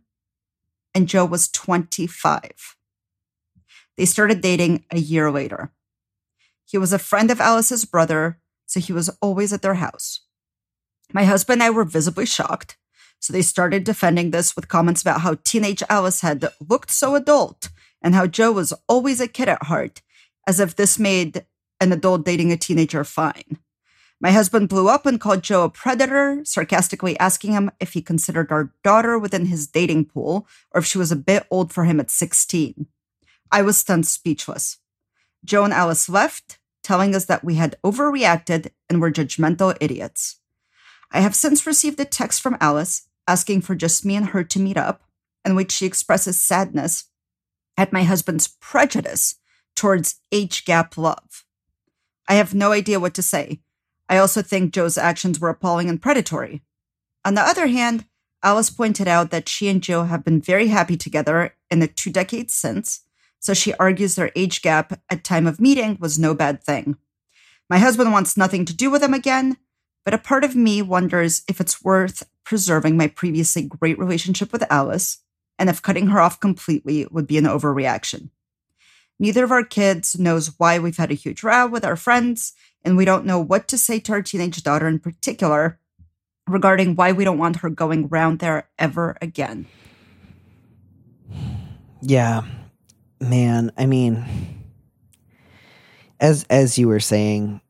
and 0.93 1.09
Joe 1.09 1.25
was 1.25 1.49
25. 1.49 2.77
They 3.97 4.05
started 4.05 4.39
dating 4.39 4.85
a 4.91 4.97
year 4.97 5.29
later. 5.29 5.73
He 6.63 6.77
was 6.77 6.93
a 6.93 6.99
friend 6.99 7.29
of 7.29 7.41
Alice's 7.41 7.83
brother, 7.83 8.39
so 8.65 8.79
he 8.79 8.93
was 8.93 9.09
always 9.21 9.53
at 9.53 9.61
their 9.61 9.75
house. 9.75 10.21
My 11.13 11.23
husband 11.23 11.61
and 11.61 11.67
I 11.67 11.69
were 11.69 11.83
visibly 11.83 12.25
shocked, 12.25 12.77
so 13.19 13.31
they 13.31 13.41
started 13.41 13.83
defending 13.83 14.31
this 14.31 14.55
with 14.55 14.67
comments 14.67 15.01
about 15.01 15.21
how 15.21 15.37
teenage 15.43 15.83
Alice 15.89 16.21
had 16.21 16.47
looked 16.59 16.91
so 16.91 17.15
adult 17.15 17.69
and 18.01 18.13
how 18.13 18.27
Joe 18.27 18.51
was 18.51 18.73
always 18.87 19.19
a 19.19 19.27
kid 19.27 19.49
at 19.49 19.63
heart, 19.63 20.01
as 20.47 20.59
if 20.59 20.75
this 20.75 20.99
made 20.99 21.45
an 21.79 21.91
adult 21.91 22.25
dating 22.25 22.51
a 22.51 22.57
teenager 22.57 23.03
fine. 23.03 23.59
My 24.21 24.31
husband 24.31 24.69
blew 24.69 24.87
up 24.87 25.05
and 25.05 25.19
called 25.19 25.43
Joe 25.43 25.63
a 25.63 25.69
predator, 25.69 26.41
sarcastically 26.45 27.19
asking 27.19 27.51
him 27.51 27.71
if 27.79 27.93
he 27.93 28.01
considered 28.01 28.51
our 28.51 28.71
daughter 28.83 29.19
within 29.19 29.47
his 29.47 29.67
dating 29.67 30.05
pool 30.05 30.47
or 30.71 30.79
if 30.79 30.85
she 30.85 30.97
was 30.97 31.11
a 31.11 31.17
bit 31.17 31.45
old 31.51 31.73
for 31.73 31.83
him 31.83 31.99
at 31.99 32.09
16. 32.09 32.87
I 33.51 33.61
was 33.61 33.77
stunned 33.77 34.07
speechless. 34.07 34.77
Joe 35.43 35.63
and 35.63 35.73
Alice 35.73 36.09
left, 36.09 36.59
telling 36.85 37.15
us 37.15 37.25
that 37.25 37.43
we 37.43 37.55
had 37.55 37.75
overreacted 37.83 38.69
and 38.87 39.01
were 39.01 39.11
judgmental 39.11 39.75
idiots. 39.81 40.39
I 41.11 41.21
have 41.21 41.33
since 41.33 41.65
received 41.65 41.99
a 41.99 42.05
text 42.05 42.41
from 42.41 42.57
Alice 42.61 43.07
asking 43.27 43.61
for 43.61 43.73
just 43.73 44.05
me 44.05 44.15
and 44.15 44.27
her 44.27 44.43
to 44.43 44.59
meet 44.59 44.77
up, 44.77 45.01
in 45.43 45.55
which 45.55 45.71
she 45.71 45.87
expresses 45.87 46.39
sadness 46.39 47.05
at 47.75 47.91
my 47.91 48.03
husband's 48.03 48.47
prejudice 48.61 49.35
towards 49.75 50.21
age 50.31 50.63
gap 50.63 50.95
love. 50.95 51.43
I 52.29 52.35
have 52.35 52.53
no 52.53 52.71
idea 52.71 52.99
what 52.99 53.15
to 53.15 53.23
say. 53.23 53.61
I 54.07 54.17
also 54.17 54.43
think 54.43 54.71
Joe's 54.71 54.97
actions 54.97 55.39
were 55.39 55.49
appalling 55.49 55.89
and 55.89 55.99
predatory. 55.99 56.61
On 57.25 57.33
the 57.33 57.41
other 57.41 57.65
hand, 57.65 58.05
Alice 58.43 58.69
pointed 58.69 59.07
out 59.07 59.31
that 59.31 59.49
she 59.49 59.69
and 59.69 59.81
Joe 59.81 60.03
have 60.03 60.23
been 60.23 60.39
very 60.39 60.67
happy 60.67 60.97
together 60.97 61.55
in 61.71 61.79
the 61.79 61.87
two 61.87 62.11
decades 62.11 62.53
since, 62.53 63.04
so 63.45 63.53
she 63.53 63.75
argues 63.75 64.15
their 64.15 64.31
age 64.35 64.63
gap 64.63 64.99
at 65.07 65.23
time 65.23 65.45
of 65.45 65.61
meeting 65.61 65.97
was 65.99 66.17
no 66.17 66.33
bad 66.33 66.63
thing. 66.63 66.97
My 67.69 67.77
husband 67.77 68.11
wants 68.11 68.35
nothing 68.35 68.65
to 68.65 68.75
do 68.75 68.89
with 68.89 69.01
them 69.01 69.13
again, 69.13 69.57
but 70.03 70.15
a 70.15 70.17
part 70.17 70.43
of 70.43 70.55
me 70.55 70.81
wonders 70.81 71.43
if 71.47 71.61
it's 71.61 71.83
worth 71.83 72.23
preserving 72.43 72.97
my 72.97 73.05
previously 73.05 73.61
great 73.61 73.99
relationship 73.99 74.51
with 74.51 74.65
Alice 74.71 75.19
and 75.59 75.69
if 75.69 75.83
cutting 75.83 76.07
her 76.07 76.19
off 76.19 76.39
completely 76.39 77.05
would 77.11 77.27
be 77.27 77.37
an 77.37 77.43
overreaction. 77.45 78.31
Neither 79.19 79.43
of 79.43 79.51
our 79.51 79.63
kids 79.63 80.17
knows 80.17 80.57
why 80.57 80.79
we've 80.79 80.97
had 80.97 81.11
a 81.11 81.13
huge 81.15 81.43
row 81.43 81.67
with 81.67 81.85
our 81.85 81.95
friends, 81.95 82.53
and 82.83 82.97
we 82.97 83.05
don't 83.05 83.27
know 83.27 83.39
what 83.39 83.67
to 83.67 83.77
say 83.77 83.99
to 83.99 84.13
our 84.13 84.23
teenage 84.23 84.63
daughter 84.63 84.87
in 84.87 84.97
particular 84.97 85.79
regarding 86.47 86.95
why 86.95 87.11
we 87.11 87.23
don't 87.23 87.37
want 87.37 87.57
her 87.57 87.69
going 87.69 88.07
round 88.07 88.39
there 88.39 88.67
ever 88.79 89.15
again. 89.21 89.67
Yeah. 92.01 92.43
Man, 93.29 93.71
I 93.77 93.85
mean, 93.85 94.25
as 96.19 96.45
as 96.49 96.77
you 96.77 96.87
were 96.87 96.99
saying, 96.99 97.61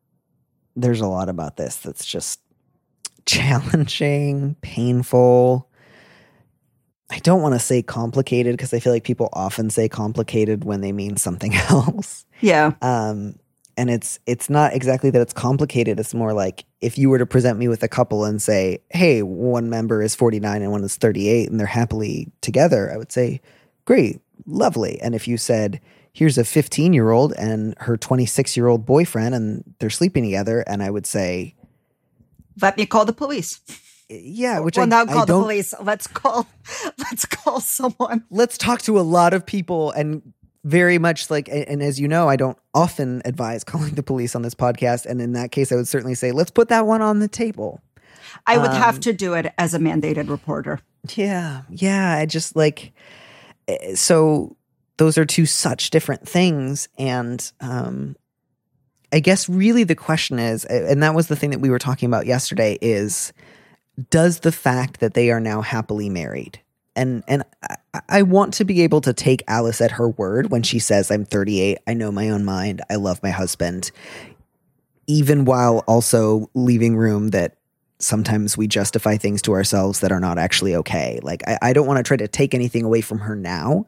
there's 0.75 1.01
a 1.01 1.07
lot 1.07 1.29
about 1.29 1.57
this 1.57 1.77
that's 1.77 2.05
just 2.05 2.39
challenging, 3.25 4.55
painful. 4.61 5.69
I 7.09 7.19
don't 7.19 7.41
want 7.41 7.53
to 7.53 7.59
say 7.59 7.81
complicated 7.81 8.53
because 8.53 8.73
I 8.73 8.79
feel 8.79 8.91
like 8.91 9.03
people 9.03 9.29
often 9.33 9.69
say 9.69 9.87
complicated 9.87 10.63
when 10.63 10.81
they 10.81 10.91
mean 10.91 11.17
something 11.17 11.53
else. 11.69 12.25
Yeah. 12.41 12.73
Um, 12.81 13.35
and 13.77 13.89
it's 13.89 14.19
it's 14.25 14.49
not 14.49 14.73
exactly 14.73 15.09
that 15.09 15.21
it's 15.21 15.33
complicated. 15.33 15.99
It's 15.99 16.13
more 16.13 16.33
like 16.33 16.65
if 16.81 16.97
you 16.97 17.09
were 17.09 17.17
to 17.17 17.25
present 17.25 17.59
me 17.59 17.67
with 17.67 17.83
a 17.83 17.87
couple 17.87 18.23
and 18.25 18.41
say, 18.41 18.79
"Hey, 18.89 19.21
one 19.21 19.69
member 19.69 20.01
is 20.01 20.15
49 20.15 20.61
and 20.61 20.71
one 20.71 20.83
is 20.83 20.95
38 20.95 21.49
and 21.49 21.59
they're 21.59 21.67
happily 21.67 22.31
together," 22.41 22.91
I 22.91 22.97
would 22.97 23.11
say, 23.11 23.41
"Great, 23.83 24.21
lovely." 24.45 24.99
And 25.01 25.15
if 25.15 25.27
you 25.27 25.37
said, 25.37 25.79
"Here's 26.13 26.37
a 26.37 26.43
15-year-old 26.43 27.33
and 27.33 27.75
her 27.79 27.97
26-year-old 27.97 28.85
boyfriend 28.85 29.35
and 29.35 29.63
they're 29.79 29.89
sleeping 29.89 30.23
together," 30.23 30.61
and 30.67 30.81
I 30.83 30.89
would 30.89 31.05
say, 31.05 31.55
Let 32.61 32.77
me 32.77 32.85
call 32.85 33.05
the 33.05 33.13
police. 33.13 33.59
"Yeah," 34.09 34.59
which 34.59 34.77
well, 34.77 34.85
I, 34.85 34.89
not 34.89 35.09
I 35.09 35.13
call 35.13 35.25
the 35.25 35.33
police. 35.41 35.73
Let's 35.81 36.07
call. 36.07 36.47
Let's 36.97 37.25
call 37.25 37.59
someone. 37.59 38.23
let's 38.29 38.57
talk 38.57 38.81
to 38.83 38.99
a 38.99 39.01
lot 39.01 39.33
of 39.33 39.45
people 39.45 39.91
and 39.91 40.21
very 40.63 40.97
much 40.97 41.29
like 41.29 41.47
and, 41.47 41.67
and 41.67 41.83
as 41.83 41.99
you 41.99 42.07
know 42.07 42.27
i 42.27 42.35
don't 42.35 42.57
often 42.73 43.21
advise 43.23 43.63
calling 43.71 43.93
the 43.93 44.01
police 44.01 44.35
on 44.35 44.41
this 44.41 44.55
podcast 44.55 45.05
and 45.05 45.21
in 45.21 45.33
that 45.33 45.51
case 45.51 45.71
i 45.71 45.75
would 45.75 45.87
certainly 45.87 46.15
say 46.15 46.31
let's 46.31 46.49
put 46.49 46.69
that 46.69 46.87
one 46.87 47.01
on 47.03 47.19
the 47.19 47.27
table 47.27 47.81
I 48.47 48.57
would 48.57 48.71
have 48.71 48.95
Um, 48.95 49.01
to 49.01 49.13
do 49.13 49.33
it 49.35 49.53
as 49.59 49.73
a 49.75 49.79
mandated 49.79 50.27
reporter. 50.27 50.79
yeah 51.15 51.61
yeah 51.69 52.15
i 52.17 52.25
just 52.25 52.55
like 52.55 52.93
so 53.95 54.55
those 54.97 55.17
are 55.17 55.25
two 55.25 55.45
such 55.45 55.89
different 55.89 56.27
things. 56.27 56.87
And 56.97 57.51
um 57.61 58.15
i 59.15 59.19
guess 59.19 59.47
really 59.47 59.83
the 59.83 59.95
question 59.95 60.39
is 60.39 60.65
eh, 60.69 60.91
and 60.91 61.01
that 61.01 61.15
was 61.15 61.27
the 61.27 61.35
thing 61.35 61.51
that 61.51 61.61
we 61.61 61.69
were 61.69 61.79
talking 61.79 62.07
about 62.07 62.25
yesterday 62.25 62.77
is 62.81 63.33
does 64.09 64.41
the 64.41 64.51
fact 64.51 64.99
that 64.99 65.13
they 65.13 65.31
are 65.31 65.39
now 65.39 65.61
happily 65.61 66.09
married 66.09 66.59
and 66.95 67.23
and 67.27 67.43
I, 67.93 68.01
I 68.09 68.21
want 68.23 68.53
to 68.55 68.65
be 68.65 68.81
able 68.81 69.01
to 69.01 69.13
take 69.13 69.43
Alice 69.47 69.81
at 69.81 69.91
her 69.91 70.09
word 70.09 70.51
when 70.51 70.63
she 70.63 70.79
says 70.79 71.09
I'm 71.09 71.25
38 71.25 71.77
I 71.87 71.93
know 71.93 72.11
my 72.11 72.29
own 72.29 72.45
mind 72.45 72.81
I 72.89 72.95
love 72.95 73.23
my 73.23 73.31
husband 73.31 73.91
even 75.07 75.45
while 75.45 75.83
also 75.87 76.49
leaving 76.53 76.97
room 76.97 77.29
that 77.29 77.57
sometimes 78.05 78.55
we 78.55 78.67
justify 78.67 79.17
things 79.17 79.41
to 79.41 79.53
ourselves 79.53 79.99
that 79.99 80.11
are 80.11 80.19
not 80.19 80.37
actually 80.37 80.75
okay. 80.75 81.19
Like 81.23 81.43
I, 81.47 81.57
I 81.61 81.73
don't 81.73 81.87
want 81.87 81.97
to 81.97 82.03
try 82.03 82.17
to 82.17 82.27
take 82.27 82.53
anything 82.53 82.83
away 82.83 83.01
from 83.01 83.17
her 83.19 83.35
now. 83.35 83.87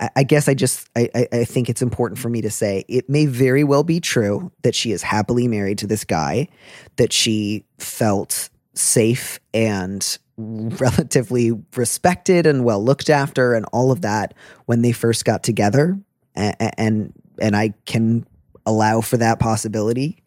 I, 0.00 0.10
I 0.16 0.22
guess 0.24 0.48
I 0.48 0.54
just 0.54 0.88
I, 0.96 1.28
I 1.32 1.44
think 1.44 1.68
it's 1.68 1.82
important 1.82 2.18
for 2.18 2.30
me 2.30 2.40
to 2.40 2.50
say 2.50 2.84
it 2.88 3.08
may 3.08 3.26
very 3.26 3.64
well 3.64 3.84
be 3.84 4.00
true 4.00 4.50
that 4.62 4.74
she 4.74 4.90
is 4.92 5.02
happily 5.02 5.46
married 5.46 5.78
to 5.78 5.86
this 5.86 6.04
guy 6.04 6.48
that 6.96 7.12
she 7.12 7.64
felt 7.78 8.48
safe 8.74 9.38
and 9.52 10.18
relatively 10.38 11.52
respected 11.76 12.46
and 12.46 12.64
well 12.64 12.82
looked 12.82 13.10
after 13.10 13.54
and 13.54 13.66
all 13.72 13.92
of 13.92 14.00
that 14.02 14.34
when 14.66 14.82
they 14.82 14.92
first 14.92 15.24
got 15.24 15.42
together. 15.42 15.98
And 16.34 16.56
and, 16.78 17.12
and 17.38 17.54
I 17.54 17.74
can 17.84 18.26
allow 18.64 19.00
for 19.02 19.18
that 19.18 19.38
possibility. 19.40 20.22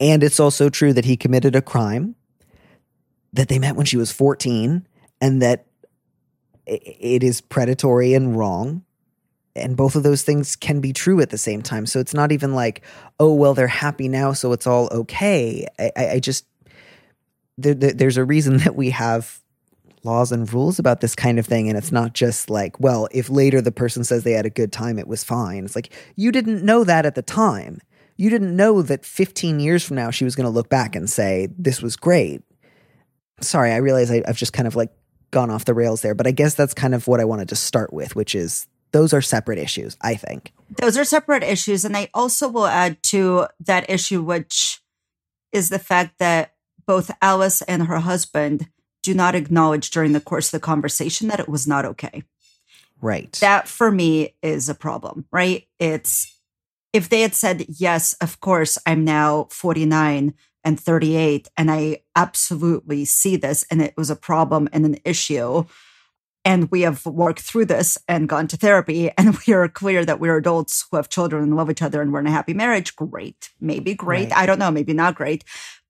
And 0.00 0.24
it's 0.24 0.40
also 0.40 0.68
true 0.68 0.92
that 0.92 1.04
he 1.04 1.16
committed 1.16 1.54
a 1.54 1.62
crime 1.62 2.16
that 3.32 3.48
they 3.48 3.58
met 3.58 3.76
when 3.76 3.86
she 3.86 3.96
was 3.96 4.12
14 4.12 4.86
and 5.20 5.42
that 5.42 5.66
it 6.66 7.22
is 7.22 7.40
predatory 7.40 8.14
and 8.14 8.36
wrong. 8.36 8.84
And 9.54 9.76
both 9.76 9.96
of 9.96 10.02
those 10.02 10.22
things 10.22 10.56
can 10.56 10.80
be 10.80 10.92
true 10.92 11.20
at 11.20 11.30
the 11.30 11.38
same 11.38 11.60
time. 11.60 11.84
So 11.86 12.00
it's 12.00 12.14
not 12.14 12.32
even 12.32 12.54
like 12.54 12.82
oh 13.20 13.34
well 13.34 13.54
they're 13.54 13.66
happy 13.66 14.08
now 14.08 14.32
so 14.32 14.52
it's 14.52 14.66
all 14.66 14.88
okay. 14.92 15.66
I, 15.78 15.92
I, 15.96 16.20
just 16.20 16.46
there, 17.58 17.74
there's 17.74 18.16
a 18.16 18.24
reason 18.24 18.56
that 18.58 18.76
we 18.76 18.90
have 18.90 19.40
laws 20.04 20.32
and 20.32 20.52
rules 20.52 20.78
about 20.78 21.00
this 21.00 21.14
kind 21.14 21.38
of 21.38 21.46
thing. 21.46 21.68
And 21.68 21.76
it's 21.76 21.92
not 21.92 22.14
just 22.14 22.48
like 22.48 22.80
well 22.80 23.08
if 23.12 23.28
later 23.28 23.60
the 23.60 23.72
person 23.72 24.04
says 24.04 24.24
they 24.24 24.32
had 24.32 24.46
a 24.46 24.50
good 24.50 24.72
time 24.72 24.98
it 24.98 25.08
was 25.08 25.22
fine. 25.22 25.64
It's 25.64 25.76
like 25.76 25.92
you 26.16 26.32
didn't 26.32 26.64
know 26.64 26.84
that 26.84 27.04
at 27.04 27.14
the 27.14 27.22
time. 27.22 27.80
You 28.16 28.30
didn't 28.30 28.54
know 28.54 28.82
that 28.82 29.04
15 29.04 29.58
years 29.58 29.84
from 29.84 29.96
now 29.96 30.10
she 30.10 30.24
was 30.24 30.36
going 30.36 30.44
to 30.44 30.50
look 30.50 30.68
back 30.68 30.94
and 30.94 31.10
say 31.10 31.48
this 31.58 31.82
was 31.82 31.96
great 31.96 32.42
sorry 33.42 33.72
i 33.72 33.76
realize 33.76 34.10
I, 34.10 34.22
i've 34.26 34.36
just 34.36 34.52
kind 34.52 34.66
of 34.66 34.76
like 34.76 34.90
gone 35.30 35.50
off 35.50 35.64
the 35.64 35.74
rails 35.74 36.02
there 36.02 36.14
but 36.14 36.26
i 36.26 36.30
guess 36.30 36.54
that's 36.54 36.74
kind 36.74 36.94
of 36.94 37.06
what 37.06 37.20
i 37.20 37.24
wanted 37.24 37.48
to 37.50 37.56
start 37.56 37.92
with 37.92 38.14
which 38.16 38.34
is 38.34 38.66
those 38.92 39.12
are 39.12 39.22
separate 39.22 39.58
issues 39.58 39.96
i 40.00 40.14
think 40.14 40.52
Those 40.80 40.96
are 40.96 41.04
separate 41.04 41.42
issues. 41.42 41.84
And 41.84 41.96
I 41.96 42.08
also 42.14 42.48
will 42.48 42.66
add 42.66 43.02
to 43.04 43.46
that 43.60 43.90
issue, 43.90 44.22
which 44.22 44.80
is 45.52 45.68
the 45.68 45.78
fact 45.78 46.18
that 46.18 46.54
both 46.86 47.10
Alice 47.20 47.62
and 47.62 47.82
her 47.84 48.00
husband 48.00 48.68
do 49.02 49.14
not 49.14 49.34
acknowledge 49.34 49.90
during 49.90 50.12
the 50.12 50.20
course 50.20 50.48
of 50.48 50.60
the 50.60 50.64
conversation 50.64 51.28
that 51.28 51.40
it 51.40 51.48
was 51.48 51.66
not 51.66 51.84
okay. 51.84 52.22
right 53.00 53.32
That 53.40 53.68
for 53.68 53.90
me 53.90 54.34
is 54.42 54.68
a 54.68 54.74
problem, 54.74 55.26
right? 55.30 55.66
It's 55.78 56.38
if 56.92 57.08
they 57.08 57.20
had 57.22 57.34
said, 57.34 57.66
yes, 57.68 58.14
of 58.20 58.40
course, 58.40 58.78
I'm 58.86 59.04
now 59.04 59.48
49 59.50 60.34
and 60.64 60.78
38, 60.78 61.48
and 61.56 61.70
I 61.70 62.02
absolutely 62.14 63.04
see 63.04 63.36
this, 63.36 63.64
and 63.70 63.82
it 63.82 63.94
was 63.96 64.10
a 64.10 64.16
problem 64.16 64.68
and 64.72 64.84
an 64.84 64.98
issue. 65.04 65.64
And 66.44 66.70
we 66.70 66.80
have 66.82 67.06
worked 67.06 67.40
through 67.40 67.66
this 67.66 67.98
and 68.08 68.28
gone 68.28 68.48
to 68.48 68.56
therapy, 68.56 69.10
and 69.18 69.36
we 69.46 69.52
are 69.52 69.68
clear 69.68 70.04
that 70.04 70.20
we're 70.20 70.36
adults 70.36 70.86
who 70.90 70.96
have 70.96 71.08
children 71.08 71.42
and 71.42 71.56
love 71.56 71.70
each 71.70 71.82
other 71.82 72.02
and 72.02 72.12
we're 72.12 72.20
in 72.20 72.26
a 72.26 72.32
happy 72.32 72.54
marriage. 72.54 72.96
Great. 72.96 73.50
Maybe 73.60 73.94
great. 73.94 74.30
Right. 74.30 74.38
I 74.38 74.46
don't 74.46 74.58
know. 74.58 74.70
Maybe 74.70 74.92
not 74.92 75.14
great. 75.14 75.44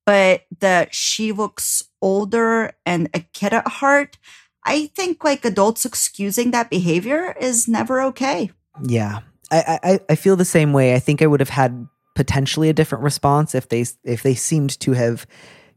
But 0.04 0.42
that 0.58 0.94
she 0.94 1.30
looks 1.30 1.84
older 2.00 2.72
and 2.84 3.08
a 3.14 3.20
kid 3.20 3.52
at 3.52 3.68
heart, 3.68 4.18
I 4.64 4.86
think 4.96 5.24
like 5.24 5.44
adults 5.44 5.84
excusing 5.84 6.50
that 6.50 6.70
behavior 6.70 7.36
is 7.40 7.68
never 7.68 8.02
okay. 8.02 8.50
Yeah, 8.82 9.20
I, 9.50 9.78
I 9.82 10.00
I 10.10 10.14
feel 10.16 10.36
the 10.36 10.44
same 10.44 10.72
way. 10.72 10.94
I 10.94 10.98
think 10.98 11.22
I 11.22 11.26
would 11.26 11.40
have 11.40 11.50
had 11.50 11.86
potentially 12.14 12.68
a 12.68 12.72
different 12.72 13.04
response 13.04 13.54
if 13.54 13.68
they 13.68 13.84
if 14.04 14.22
they 14.22 14.34
seemed 14.34 14.78
to 14.80 14.92
have 14.92 15.26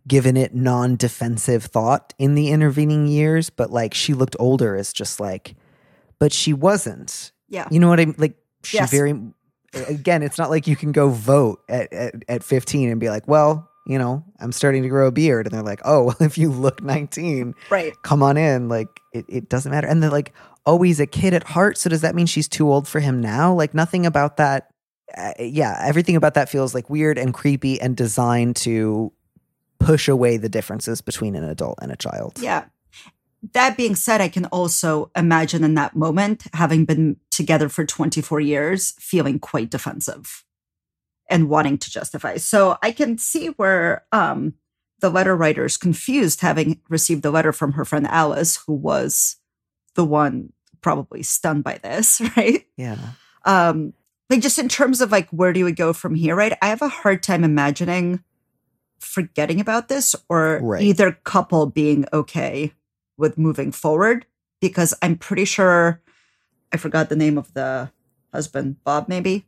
given 0.08 0.38
it 0.38 0.54
non-defensive 0.54 1.64
thought 1.64 2.14
in 2.20 2.36
the 2.36 2.50
intervening 2.50 3.08
years. 3.08 3.50
But 3.50 3.72
like 3.72 3.94
she 3.94 4.14
looked 4.14 4.36
older, 4.40 4.76
is 4.76 4.94
just 4.94 5.20
like, 5.20 5.56
but 6.20 6.32
she 6.34 6.54
wasn't. 6.54 7.32
Yeah. 7.50 7.68
You 7.72 7.80
know 7.80 7.90
what 7.90 8.00
I 8.00 8.06
mean? 8.06 8.16
Like 8.18 8.36
she 8.64 8.78
Yes. 8.78 8.92
very. 8.92 9.14
Again, 9.90 10.24
it's 10.24 10.38
not 10.38 10.50
like 10.50 10.68
you 10.68 10.76
can 10.78 10.94
go 10.94 11.10
vote 11.10 11.60
at, 11.68 11.92
at 11.92 12.16
at 12.30 12.44
15 12.44 12.90
and 12.90 13.00
be 13.00 13.10
like, 13.10 13.28
well, 13.28 13.70
you 13.86 14.00
know, 14.00 14.24
I'm 14.40 14.54
starting 14.54 14.84
to 14.84 14.90
grow 14.90 15.08
a 15.08 15.12
beard, 15.12 15.46
and 15.48 15.54
they're 15.54 15.62
like, 15.64 15.82
oh, 15.84 16.04
well, 16.06 16.16
if 16.22 16.38
you 16.38 16.50
look 16.50 16.82
19, 16.82 17.54
Right. 17.70 17.94
come 18.02 18.24
on 18.24 18.38
in. 18.38 18.70
Like 18.70 18.88
it, 19.14 19.26
it 19.28 19.50
doesn't 19.50 19.72
matter. 19.72 19.88
And 19.88 20.02
they're 20.02 20.10
like 20.10 20.34
always 20.66 21.00
a 21.00 21.06
kid 21.06 21.34
at 21.34 21.44
heart. 21.44 21.78
So 21.78 21.90
does 21.90 22.02
that 22.02 22.16
mean 22.16 22.26
she's 22.26 22.48
too 22.48 22.72
old 22.72 22.88
for 22.88 23.00
him 23.02 23.20
now? 23.22 23.54
Like 23.54 23.74
nothing 23.74 24.06
about 24.06 24.38
that. 24.38 24.70
Uh, 25.16 25.34
yeah, 25.40 25.80
everything 25.84 26.16
about 26.16 26.34
that 26.34 26.50
feels 26.50 26.74
like 26.74 26.90
weird 26.90 27.18
and 27.18 27.34
creepy 27.34 27.80
and 27.80 27.96
designed 27.96 28.56
to 28.56 29.12
push 29.80 30.08
away 30.08 30.38
the 30.38 30.50
differences 30.50 31.02
between 31.02 31.36
an 31.36 31.44
adult 31.44 31.78
and 31.82 31.92
a 31.92 31.96
child. 31.96 32.40
Yeah. 32.42 32.66
That 33.54 33.78
being 33.78 33.96
said, 33.96 34.22
I 34.22 34.30
can 34.30 34.46
also 34.46 35.12
imagine 35.16 35.64
in 35.64 35.76
that 35.76 35.96
moment, 35.96 36.46
having 36.54 36.86
been 36.86 37.18
together 37.30 37.70
for 37.70 37.86
24 37.86 38.40
years, 38.40 38.94
feeling 39.00 39.38
quite 39.38 39.70
defensive 39.70 40.44
and 41.30 41.50
wanting 41.50 41.78
to 41.78 41.92
justify. 41.92 42.38
So 42.38 42.78
I 42.82 42.92
can 42.92 43.20
see 43.20 43.48
where 43.48 44.06
um, 44.12 44.56
the 45.02 45.10
letter 45.10 45.36
writer 45.36 45.66
is 45.66 45.78
confused, 45.78 46.42
having 46.42 46.82
received 46.90 47.22
the 47.22 47.32
letter 47.32 47.54
from 47.54 47.74
her 47.74 47.86
friend 47.86 48.08
Alice, 48.08 48.60
who 48.66 48.74
was 48.74 49.38
the 49.94 50.06
one 50.06 50.52
probably 50.82 51.24
stunned 51.24 51.64
by 51.64 51.80
this, 51.84 52.22
right? 52.38 52.66
Yeah. 52.78 52.98
um 53.44 53.94
like 54.30 54.42
just 54.42 54.58
in 54.60 54.68
terms 54.70 55.02
of 55.02 55.12
like 55.12 55.30
where 55.30 55.54
do 55.54 55.64
we 55.66 55.72
go 55.72 55.94
from 55.94 56.16
here 56.16 56.36
right 56.36 56.54
i 56.62 56.68
have 56.68 56.82
a 56.82 56.88
hard 56.90 57.22
time 57.24 57.44
imagining 57.44 58.24
forgetting 59.00 59.60
about 59.60 59.88
this 59.88 60.16
or 60.30 60.60
Right. 60.64 60.82
either 60.82 61.12
couple 61.24 61.66
being 61.68 62.06
okay 62.14 62.74
with 63.18 63.38
moving 63.38 63.72
forward 63.72 64.26
because 64.62 64.94
i'm 65.02 65.16
pretty 65.18 65.46
sure 65.46 66.02
i 66.74 66.78
forgot 66.78 67.10
the 67.10 67.16
name 67.16 67.38
of 67.38 67.54
the 67.54 67.92
husband 68.34 68.78
bob 68.84 69.08
maybe 69.08 69.46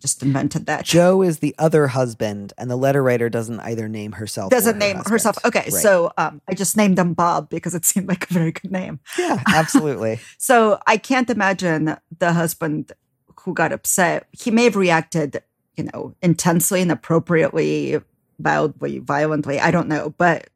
just 0.00 0.22
invented 0.22 0.66
that 0.66 0.84
Joe 0.84 1.22
is 1.22 1.38
the 1.38 1.54
other 1.56 1.86
husband, 1.86 2.52
and 2.58 2.68
the 2.70 2.76
letter 2.76 3.02
writer 3.02 3.30
doesn't 3.30 3.60
either 3.60 3.88
name 3.88 4.12
herself. 4.12 4.50
doesn't 4.50 4.74
her 4.74 4.78
name 4.78 4.96
husband. 4.96 5.12
herself 5.12 5.38
okay 5.46 5.60
Right. 5.60 5.72
so 5.72 6.12
um 6.18 6.42
i 6.48 6.52
just 6.52 6.76
named 6.76 6.98
him 6.98 7.14
bob 7.14 7.48
because 7.48 7.74
it 7.74 7.84
seemed 7.86 8.08
like 8.08 8.28
a 8.30 8.34
very 8.34 8.52
good 8.52 8.70
name 8.72 9.00
yeah, 9.18 9.42
absolutely. 9.46 10.18
So 10.38 10.78
I 10.86 10.96
can't 10.98 11.30
imagine 11.30 11.96
the 12.18 12.32
husband 12.32 12.92
who 13.44 13.54
got 13.54 13.72
upset. 13.72 14.26
He 14.32 14.50
may 14.50 14.64
have 14.64 14.76
reacted, 14.76 15.42
you 15.76 15.84
know, 15.84 16.14
intensely 16.22 16.80
and 16.82 16.90
appropriately, 16.90 18.00
loudly, 18.38 18.98
violently. 18.98 19.60
I 19.60 19.70
don't 19.70 19.88
know, 19.88 20.14
but 20.16 20.48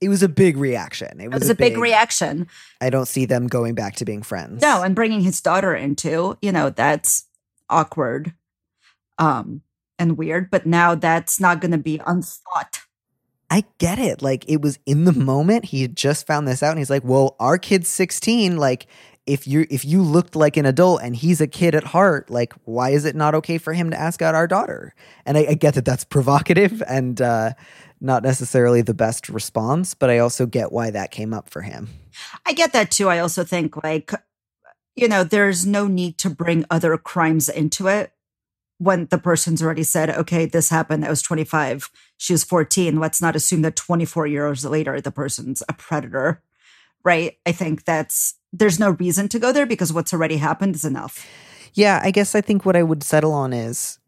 it 0.00 0.08
was 0.08 0.22
a 0.22 0.28
big 0.28 0.56
reaction. 0.56 1.20
It 1.20 1.24
it 1.24 1.32
was, 1.32 1.40
was 1.40 1.50
a 1.50 1.54
big 1.54 1.78
reaction. 1.78 2.46
I 2.80 2.90
don't 2.90 3.06
see 3.06 3.24
them 3.24 3.46
going 3.46 3.74
back 3.74 3.96
to 3.96 4.04
being 4.04 4.22
friends. 4.22 4.62
No, 4.62 4.82
and 4.82 4.94
bringing 4.94 5.22
his 5.22 5.40
daughter 5.40 5.74
into, 5.74 6.36
you 6.42 6.52
know, 6.52 6.70
that's 6.70 7.26
awkward. 7.68 8.34
Um, 9.18 9.62
and 9.98 10.16
weird, 10.16 10.50
but 10.50 10.64
now 10.64 10.94
that's 10.94 11.40
not 11.40 11.60
going 11.60 11.72
to 11.72 11.78
be 11.78 12.00
unthought. 12.06 12.80
I 13.50 13.64
get 13.78 13.98
it. 13.98 14.22
Like 14.22 14.48
it 14.48 14.62
was 14.62 14.78
in 14.86 15.04
the 15.04 15.12
moment. 15.12 15.66
He 15.66 15.82
had 15.82 15.96
just 15.96 16.26
found 16.26 16.46
this 16.46 16.62
out 16.62 16.70
and 16.70 16.78
he's 16.78 16.88
like, 16.88 17.04
"Well, 17.04 17.34
our 17.40 17.58
kid's 17.58 17.88
16. 17.88 18.56
Like 18.56 18.86
if 19.30 19.46
you 19.46 19.66
if 19.70 19.84
you 19.84 20.02
looked 20.02 20.34
like 20.34 20.56
an 20.56 20.66
adult 20.66 21.02
and 21.02 21.14
he's 21.14 21.40
a 21.40 21.46
kid 21.46 21.74
at 21.74 21.84
heart, 21.84 22.30
like 22.30 22.52
why 22.64 22.90
is 22.90 23.04
it 23.04 23.14
not 23.14 23.34
okay 23.36 23.58
for 23.58 23.72
him 23.72 23.90
to 23.90 23.98
ask 23.98 24.22
out 24.22 24.34
our 24.34 24.46
daughter?" 24.46 24.94
And 25.24 25.38
I, 25.38 25.46
I 25.50 25.54
get 25.54 25.74
that 25.74 25.84
that's 25.84 26.04
provocative 26.16 26.82
and 26.86 27.20
uh, 27.20 27.52
not 28.00 28.22
necessarily 28.22 28.82
the 28.82 28.94
best 28.94 29.28
response, 29.28 29.94
but 29.94 30.10
I 30.10 30.18
also 30.18 30.46
get 30.46 30.72
why 30.72 30.90
that 30.90 31.10
came 31.10 31.32
up 31.32 31.48
for 31.50 31.62
him. 31.62 31.88
I 32.44 32.52
get 32.52 32.72
that 32.72 32.90
too. 32.90 33.08
I 33.08 33.20
also 33.20 33.44
think 33.44 33.82
like 33.82 34.12
you 34.96 35.08
know, 35.08 35.24
there's 35.24 35.66
no 35.66 35.86
need 35.86 36.18
to 36.18 36.30
bring 36.30 36.64
other 36.70 36.96
crimes 36.98 37.48
into 37.48 37.88
it 37.88 38.12
when 38.78 39.06
the 39.10 39.18
person's 39.18 39.62
already 39.62 39.82
said, 39.82 40.10
okay, 40.10 40.46
this 40.46 40.70
happened. 40.70 41.04
I 41.04 41.10
was 41.10 41.22
25. 41.22 41.90
She 42.16 42.32
was 42.32 42.44
14. 42.44 42.98
Let's 42.98 43.20
not 43.20 43.36
assume 43.36 43.62
that 43.62 43.76
24 43.76 44.26
years 44.26 44.64
later, 44.64 45.00
the 45.00 45.12
person's 45.12 45.62
a 45.68 45.74
predator, 45.74 46.42
right? 47.04 47.36
I 47.44 47.52
think 47.52 47.84
that's, 47.84 48.34
there's 48.52 48.78
no 48.80 48.90
reason 48.90 49.28
to 49.28 49.38
go 49.38 49.52
there 49.52 49.66
because 49.66 49.92
what's 49.92 50.12
already 50.12 50.36
happened 50.38 50.74
is 50.74 50.84
enough. 50.84 51.26
Yeah, 51.74 52.00
I 52.02 52.10
guess 52.10 52.34
I 52.34 52.40
think 52.40 52.64
what 52.66 52.76
I 52.76 52.82
would 52.82 53.02
settle 53.02 53.32
on 53.32 53.52
is 53.52 53.98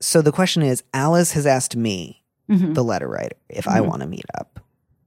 so 0.00 0.20
the 0.22 0.32
question 0.32 0.62
is 0.62 0.82
Alice 0.94 1.32
has 1.32 1.46
asked 1.46 1.76
me, 1.76 2.22
Mhm. 2.50 2.74
the 2.74 2.82
letter 2.84 3.08
writer, 3.08 3.36
if 3.48 3.68
I 3.68 3.78
Mhm. 3.80 3.86
want 3.88 4.00
to 4.02 4.08
meet 4.08 4.24
up. 4.38 4.58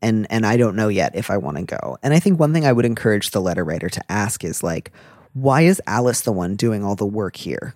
And 0.02 0.26
and 0.30 0.46
I 0.46 0.58
don't 0.58 0.76
know 0.76 0.88
yet 0.88 1.16
if 1.16 1.30
I 1.30 1.38
want 1.38 1.58
to 1.58 1.64
go. 1.64 1.98
And 2.04 2.14
I 2.14 2.20
think 2.20 2.40
one 2.40 2.54
thing 2.54 2.66
I 2.66 2.72
would 2.74 2.86
encourage 2.86 3.32
the 3.32 3.42
letter 3.42 3.64
writer 3.64 3.90
to 3.90 4.12
ask 4.12 4.44
is 4.44 4.62
like, 4.64 4.92
why 5.34 5.62
is 5.62 5.82
Alice 5.88 6.22
the 6.22 6.32
one 6.32 6.56
doing 6.56 6.84
all 6.84 6.96
the 6.96 7.06
work 7.06 7.36
here? 7.38 7.76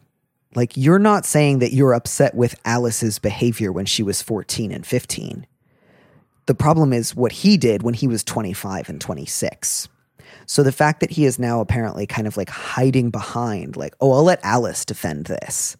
Like 0.56 0.76
you're 0.78 1.00
not 1.00 1.26
saying 1.26 1.60
that 1.60 1.74
you're 1.74 1.94
upset 1.94 2.36
with 2.36 2.56
Alice's 2.66 3.20
behavior 3.20 3.72
when 3.72 3.86
she 3.86 4.02
was 4.04 4.22
14 4.22 4.72
and 4.72 4.86
15. 4.86 5.46
The 6.46 6.56
problem 6.56 6.94
is 6.94 7.16
what 7.16 7.32
he 7.32 7.58
did 7.58 7.84
when 7.84 7.94
he 7.94 8.08
was 8.08 8.24
25 8.24 8.90
and 8.90 9.00
26. 9.00 9.88
So 10.46 10.64
the 10.64 10.72
fact 10.72 11.00
that 11.00 11.12
he 11.12 11.26
is 11.26 11.40
now 11.40 11.62
apparently 11.62 12.06
kind 12.06 12.28
of 12.28 12.38
like 12.38 12.50
hiding 12.50 13.10
behind, 13.10 13.76
like, 13.76 13.96
oh, 14.02 14.12
I'll 14.12 14.24
let 14.24 14.44
Alice 14.44 14.86
defend 14.86 15.26
this, 15.26 15.78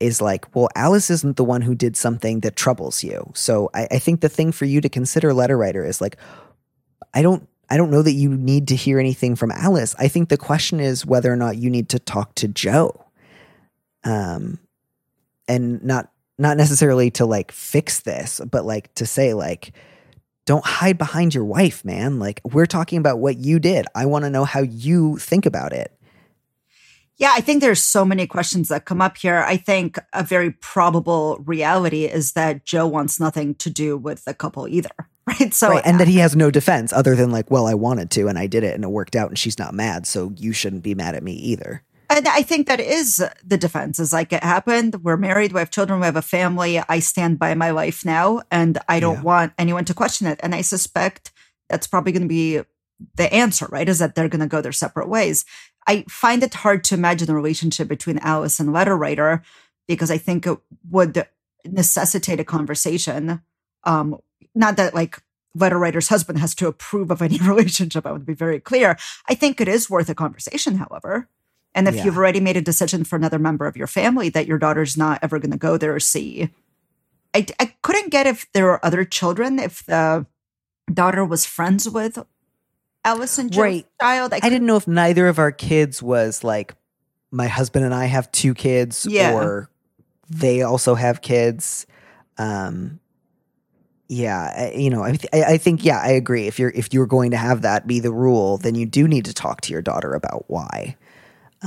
is 0.00 0.20
like, 0.20 0.54
well, 0.54 0.68
Alice 0.74 1.10
isn't 1.10 1.36
the 1.36 1.44
one 1.44 1.62
who 1.62 1.74
did 1.74 1.96
something 1.96 2.40
that 2.40 2.56
troubles 2.56 3.02
you. 3.02 3.30
So 3.34 3.70
I, 3.74 3.88
I 3.92 3.98
think 3.98 4.20
the 4.20 4.28
thing 4.28 4.52
for 4.52 4.64
you 4.64 4.80
to 4.80 4.88
consider, 4.88 5.34
letter 5.34 5.58
writer, 5.58 5.84
is 5.84 6.00
like, 6.00 6.16
I 7.14 7.22
don't. 7.22 7.48
I 7.70 7.76
don't 7.76 7.90
know 7.90 8.00
that 8.00 8.12
you 8.12 8.30
need 8.34 8.68
to 8.68 8.76
hear 8.76 8.98
anything 8.98 9.36
from 9.36 9.50
Alice. 9.50 9.94
I 9.98 10.08
think 10.08 10.30
the 10.30 10.38
question 10.38 10.80
is 10.80 11.04
whether 11.04 11.30
or 11.30 11.36
not 11.36 11.58
you 11.58 11.68
need 11.68 11.90
to 11.90 11.98
talk 11.98 12.34
to 12.36 12.48
Joe. 12.48 13.04
Um 14.04 14.58
and 15.46 15.84
not 15.84 16.10
not 16.38 16.56
necessarily 16.56 17.10
to 17.12 17.26
like 17.26 17.52
fix 17.52 18.00
this, 18.00 18.40
but 18.50 18.64
like 18.64 18.94
to 18.94 19.04
say 19.04 19.34
like 19.34 19.72
don't 20.48 20.64
hide 20.64 20.96
behind 20.96 21.34
your 21.34 21.44
wife, 21.44 21.84
man. 21.84 22.18
Like 22.18 22.40
we're 22.42 22.64
talking 22.64 22.98
about 22.98 23.18
what 23.18 23.36
you 23.36 23.58
did. 23.58 23.84
I 23.94 24.06
want 24.06 24.24
to 24.24 24.30
know 24.30 24.46
how 24.46 24.62
you 24.62 25.18
think 25.18 25.44
about 25.44 25.74
it. 25.74 25.92
Yeah, 27.18 27.32
I 27.34 27.42
think 27.42 27.60
there's 27.60 27.82
so 27.82 28.02
many 28.02 28.26
questions 28.26 28.68
that 28.68 28.86
come 28.86 29.02
up 29.02 29.18
here. 29.18 29.44
I 29.46 29.58
think 29.58 29.98
a 30.14 30.22
very 30.22 30.52
probable 30.52 31.36
reality 31.44 32.06
is 32.06 32.32
that 32.32 32.64
Joe 32.64 32.86
wants 32.86 33.20
nothing 33.20 33.56
to 33.56 33.68
do 33.68 33.98
with 33.98 34.24
the 34.24 34.34
couple 34.34 34.66
either. 34.66 34.90
Right. 35.28 35.52
So, 35.52 35.68
right. 35.68 35.82
And 35.84 36.00
that 36.00 36.08
he 36.08 36.16
has 36.20 36.34
no 36.34 36.50
defense 36.50 36.90
other 36.90 37.14
than 37.14 37.30
like, 37.30 37.50
well, 37.50 37.66
I 37.66 37.74
wanted 37.74 38.10
to 38.12 38.28
and 38.28 38.38
I 38.38 38.46
did 38.46 38.64
it 38.64 38.74
and 38.74 38.82
it 38.82 38.88
worked 38.88 39.14
out 39.14 39.28
and 39.28 39.38
she's 39.38 39.58
not 39.58 39.74
mad, 39.74 40.06
so 40.06 40.32
you 40.38 40.54
shouldn't 40.54 40.82
be 40.82 40.94
mad 40.94 41.14
at 41.14 41.22
me 41.22 41.34
either. 41.34 41.82
And 42.10 42.26
I 42.26 42.42
think 42.42 42.66
that 42.66 42.80
is 42.80 43.22
the 43.44 43.58
defense 43.58 43.98
is 43.98 44.12
like 44.12 44.32
it 44.32 44.42
happened. 44.42 45.02
We're 45.04 45.16
married. 45.18 45.52
We 45.52 45.58
have 45.58 45.70
children. 45.70 46.00
We 46.00 46.06
have 46.06 46.16
a 46.16 46.22
family. 46.22 46.80
I 46.88 47.00
stand 47.00 47.38
by 47.38 47.54
my 47.54 47.70
life 47.70 48.04
now 48.04 48.42
and 48.50 48.78
I 48.88 48.98
don't 48.98 49.16
Yeah. 49.16 49.22
want 49.22 49.52
anyone 49.58 49.84
to 49.86 49.94
question 49.94 50.26
it. 50.26 50.40
And 50.42 50.54
I 50.54 50.62
suspect 50.62 51.32
that's 51.68 51.86
probably 51.86 52.12
going 52.12 52.22
to 52.22 52.28
be 52.28 52.62
the 53.16 53.32
answer, 53.32 53.66
right? 53.70 53.88
Is 53.88 53.98
that 53.98 54.14
they're 54.14 54.28
going 54.28 54.40
to 54.40 54.46
go 54.46 54.60
their 54.62 54.72
separate 54.72 55.08
ways. 55.08 55.44
I 55.86 56.04
find 56.08 56.42
it 56.42 56.54
hard 56.54 56.82
to 56.84 56.94
imagine 56.94 57.30
a 57.30 57.34
relationship 57.34 57.88
between 57.88 58.18
Alice 58.18 58.58
and 58.58 58.72
letter 58.72 58.96
writer 58.96 59.42
because 59.86 60.10
I 60.10 60.18
think 60.18 60.46
it 60.46 60.58
would 60.90 61.26
necessitate 61.64 62.40
a 62.40 62.44
conversation. 62.44 63.42
Um, 63.84 64.18
not 64.54 64.76
that 64.78 64.94
like 64.94 65.18
letter 65.54 65.78
writer's 65.78 66.08
husband 66.08 66.38
has 66.38 66.54
to 66.56 66.66
approve 66.68 67.10
of 67.10 67.20
any 67.22 67.38
relationship. 67.42 68.06
I 68.06 68.12
would 68.12 68.26
be 68.26 68.34
very 68.34 68.60
clear. 68.60 68.96
I 69.28 69.34
think 69.34 69.60
it 69.60 69.68
is 69.68 69.90
worth 69.90 70.08
a 70.08 70.14
conversation, 70.14 70.76
however. 70.76 71.28
And 71.74 71.86
if 71.88 71.94
Yeah. 71.96 72.04
you've 72.06 72.16
already 72.16 72.40
made 72.40 72.56
a 72.56 72.62
decision 72.62 73.04
for 73.04 73.16
another 73.16 73.38
member 73.38 73.66
of 73.66 73.76
your 73.76 73.86
family 73.86 74.28
that 74.30 74.46
your 74.46 74.58
daughter's 74.58 74.96
not 74.96 75.18
ever 75.22 75.38
going 75.38 75.50
to 75.52 75.58
go 75.58 75.76
there 75.76 75.94
or 75.94 76.00
see, 76.00 76.50
I, 77.34 77.46
I 77.60 77.74
couldn't 77.82 78.10
get 78.10 78.26
if 78.26 78.50
there 78.52 78.64
were 78.64 78.84
other 78.84 79.04
children, 79.04 79.58
if 79.58 79.84
the 79.86 80.26
daughter 80.92 81.24
was 81.24 81.44
friends 81.44 81.88
with 81.88 82.18
Alice 83.04 83.38
and 83.38 83.52
Joe's 83.52 83.60
Right. 83.62 83.86
child. 84.00 84.32
I 84.34 84.40
didn't 84.40 84.66
know 84.66 84.76
if 84.76 84.88
neither 84.88 85.28
of 85.28 85.38
our 85.38 85.52
kids 85.52 86.02
was 86.02 86.42
like 86.42 86.74
my 87.30 87.46
husband 87.46 87.84
and 87.84 87.94
I 87.94 88.06
have 88.06 88.32
two 88.32 88.54
kids 88.54 89.06
Yeah. 89.08 89.34
or 89.34 89.70
they 90.30 90.62
also 90.62 90.94
have 90.94 91.20
kids. 91.22 91.86
Um 92.38 93.00
yeah, 94.10 94.70
you 94.74 94.88
know, 94.88 95.02
I, 95.04 95.12
th- 95.12 95.28
I 95.34 95.52
I 95.54 95.58
think 95.58 95.84
yeah, 95.84 96.00
I 96.00 96.08
agree. 96.08 96.46
If 96.46 96.58
you're 96.58 96.70
if 96.70 96.92
you're 96.94 97.06
going 97.06 97.30
to 97.32 97.36
have 97.36 97.60
that 97.62 97.86
be 97.86 98.00
the 98.00 98.12
rule, 98.12 98.56
then 98.56 98.74
you 98.74 98.86
do 98.86 99.06
need 99.06 99.26
to 99.26 99.34
talk 99.34 99.60
to 99.62 99.72
your 99.72 99.82
daughter 99.82 100.14
about 100.14 100.44
why. 100.48 100.96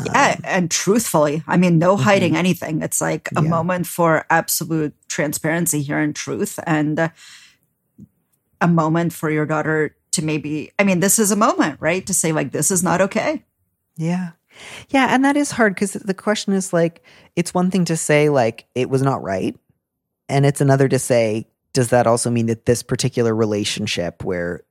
Yeah, 0.05 0.35
Um, 0.37 0.41
and 0.45 0.71
truthfully, 0.71 1.43
I 1.47 1.57
mean, 1.57 1.77
no 1.77 1.97
hiding 1.97 2.37
anything. 2.37 2.81
It's 2.81 3.01
like 3.01 3.29
a 3.35 3.41
Yeah. 3.43 3.49
moment 3.49 3.87
for 3.87 4.25
absolute 4.29 4.93
transparency 5.09 5.81
here 5.81 5.99
and 5.99 6.15
truth, 6.15 6.59
and 6.65 6.97
uh, 6.99 7.09
a 8.61 8.67
moment 8.67 9.11
for 9.13 9.29
your 9.29 9.45
daughter 9.45 9.95
to 10.13 10.23
maybe. 10.23 10.71
I 10.79 10.83
mean, 10.83 10.99
this 10.99 11.19
is 11.19 11.31
a 11.31 11.35
moment, 11.35 11.77
right? 11.81 12.05
To 12.05 12.13
say 12.13 12.31
like, 12.31 12.51
this 12.51 12.71
is 12.71 12.83
not 12.83 13.01
okay. 13.01 13.43
Yeah. 13.97 14.31
Yeah. 14.89 15.07
And 15.09 15.23
that 15.25 15.37
is 15.37 15.51
hard 15.51 15.75
because 15.75 15.93
the 15.93 16.13
question 16.13 16.53
is 16.53 16.71
like, 16.73 17.01
it's 17.35 17.53
one 17.53 17.71
thing 17.71 17.85
to 17.85 17.97
say, 17.97 18.29
like, 18.29 18.65
it 18.75 18.89
was 18.89 19.01
not 19.01 19.23
right. 19.23 19.57
And 20.29 20.45
it's 20.45 20.61
another 20.61 20.87
to 20.89 20.99
say, 20.99 21.47
does 21.73 21.89
that 21.89 22.07
also 22.07 22.29
mean 22.29 22.47
that 22.47 22.65
this 22.65 22.83
particular 22.83 23.33
relationship 23.33 24.23
where 24.23 24.61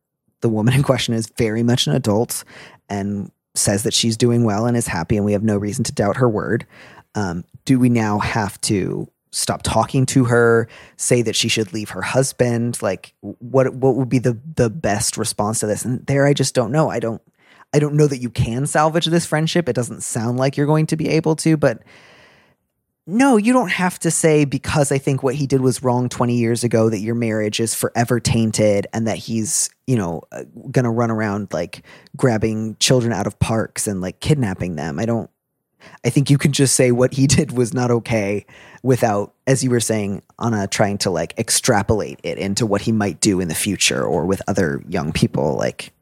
the 0.40 0.48
woman 0.48 0.74
in 0.74 0.82
question 0.82 1.14
is 1.14 1.26
very 1.36 1.62
much 1.62 1.86
an 1.86 1.94
adult 1.94 2.44
and 2.88 3.30
says 3.60 3.82
that 3.84 3.94
she's 3.94 4.16
doing 4.16 4.44
well 4.44 4.66
and 4.66 4.76
is 4.76 4.86
happy 4.86 5.16
and 5.16 5.24
we 5.24 5.32
have 5.32 5.42
no 5.42 5.56
reason 5.56 5.84
to 5.84 5.92
doubt 5.92 6.16
her 6.16 6.28
word, 6.28 6.66
um, 7.14 7.44
do 7.64 7.78
we 7.78 7.88
now 7.88 8.18
have 8.18 8.60
to 8.62 9.08
stop 9.30 9.62
talking 9.62 10.06
to 10.06 10.24
her, 10.24 10.68
say 10.96 11.22
that 11.22 11.36
she 11.36 11.48
should 11.48 11.72
leave 11.72 11.90
her 11.90 12.02
husband? 12.02 12.82
Like, 12.82 13.14
what 13.20 13.74
what 13.74 13.96
would 13.96 14.08
be 14.08 14.18
the 14.18 14.38
the 14.56 14.70
best 14.70 15.16
response 15.16 15.60
to 15.60 15.66
this? 15.66 15.84
And 15.84 16.04
there, 16.06 16.26
I 16.26 16.34
just 16.34 16.54
don't 16.54 16.72
know. 16.72 16.90
I 16.90 17.00
don't 17.00 17.22
I 17.72 17.78
don't 17.78 17.94
know 17.94 18.06
that 18.06 18.18
you 18.18 18.30
can 18.30 18.66
salvage 18.66 19.06
this 19.06 19.26
friendship. 19.26 19.68
It 19.68 19.76
doesn't 19.76 20.02
sound 20.02 20.38
like 20.38 20.56
you're 20.56 20.66
going 20.66 20.86
to 20.86 20.96
be 20.96 21.08
able 21.08 21.36
to, 21.36 21.56
but 21.56 21.82
no, 23.06 23.36
you 23.36 23.52
don't 23.52 23.70
have 23.70 23.98
to 24.00 24.10
say 24.10 24.44
because 24.44 24.92
I 24.92 24.98
think 24.98 25.22
what 25.22 25.34
he 25.34 25.46
did 25.46 25.60
was 25.60 25.82
wrong 25.82 26.08
20 26.08 26.36
years 26.36 26.62
ago 26.64 26.90
that 26.90 27.00
your 27.00 27.14
marriage 27.14 27.58
is 27.58 27.74
forever 27.74 28.20
tainted 28.20 28.86
and 28.92 29.06
that 29.06 29.16
he's, 29.16 29.70
you 29.86 29.96
know, 29.96 30.22
uh, 30.32 30.44
going 30.70 30.84
to 30.84 30.90
run 30.90 31.10
around 31.10 31.48
like 31.52 31.82
grabbing 32.16 32.76
children 32.78 33.12
out 33.12 33.26
of 33.26 33.38
parks 33.38 33.86
and 33.86 34.00
like 34.00 34.20
kidnapping 34.20 34.76
them. 34.76 34.98
I 34.98 35.06
don't 35.06 35.30
I 36.04 36.10
think 36.10 36.30
you 36.30 36.38
can 36.38 36.52
just 36.52 36.74
say 36.74 36.92
what 36.92 37.14
he 37.14 37.26
did 37.26 37.52
was 37.52 37.72
not 37.72 37.90
okay 37.90 38.46
without 38.82 39.34
as 39.46 39.64
you 39.64 39.70
were 39.70 39.80
saying 39.80 40.22
Anna 40.38 40.66
trying 40.66 40.98
to 40.98 41.10
like 41.10 41.38
extrapolate 41.38 42.20
it 42.22 42.38
into 42.38 42.66
what 42.66 42.82
he 42.82 42.92
might 42.92 43.20
do 43.20 43.40
in 43.40 43.48
the 43.48 43.54
future 43.54 44.04
or 44.04 44.26
with 44.26 44.42
other 44.46 44.82
young 44.88 45.12
people 45.12 45.56
like 45.56 45.92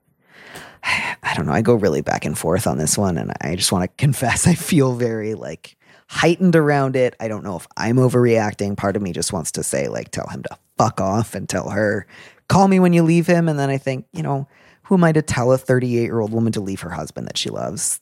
I 0.84 1.34
don't 1.34 1.46
know. 1.46 1.52
I 1.52 1.62
go 1.62 1.74
really 1.74 2.02
back 2.02 2.24
and 2.24 2.38
forth 2.38 2.66
on 2.66 2.78
this 2.78 2.96
one, 2.96 3.18
and 3.18 3.32
I 3.40 3.56
just 3.56 3.72
want 3.72 3.82
to 3.82 3.88
confess 3.96 4.46
I 4.46 4.54
feel 4.54 4.94
very 4.94 5.34
like 5.34 5.76
heightened 6.08 6.56
around 6.56 6.96
it. 6.96 7.14
I 7.20 7.28
don't 7.28 7.44
know 7.44 7.56
if 7.56 7.66
I'm 7.76 7.96
overreacting. 7.96 8.76
Part 8.76 8.96
of 8.96 9.02
me 9.02 9.12
just 9.12 9.32
wants 9.32 9.52
to 9.52 9.62
say, 9.62 9.88
like, 9.88 10.10
tell 10.10 10.26
him 10.28 10.42
to 10.42 10.58
fuck 10.76 11.00
off 11.00 11.34
and 11.34 11.48
tell 11.48 11.70
her, 11.70 12.06
call 12.48 12.66
me 12.66 12.80
when 12.80 12.92
you 12.92 13.02
leave 13.02 13.26
him. 13.26 13.48
And 13.48 13.58
then 13.58 13.70
I 13.70 13.78
think, 13.78 14.06
you 14.12 14.22
know, 14.22 14.48
who 14.82 14.94
am 14.94 15.04
I 15.04 15.12
to 15.12 15.22
tell 15.22 15.52
a 15.52 15.58
38 15.58 16.02
year 16.02 16.20
old 16.20 16.32
woman 16.32 16.52
to 16.52 16.60
leave 16.60 16.80
her 16.80 16.90
husband 16.90 17.26
that 17.26 17.36
she 17.36 17.50
loves? 17.50 18.00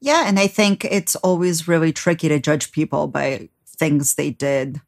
Yeah, 0.00 0.24
and 0.26 0.38
I 0.40 0.48
think 0.48 0.84
it's 0.84 1.14
always 1.16 1.68
really 1.68 1.92
tricky 1.92 2.28
to 2.28 2.40
judge 2.40 2.72
people 2.72 3.06
by 3.06 3.48
things 3.66 4.14
they 4.14 4.30
did 4.30 4.80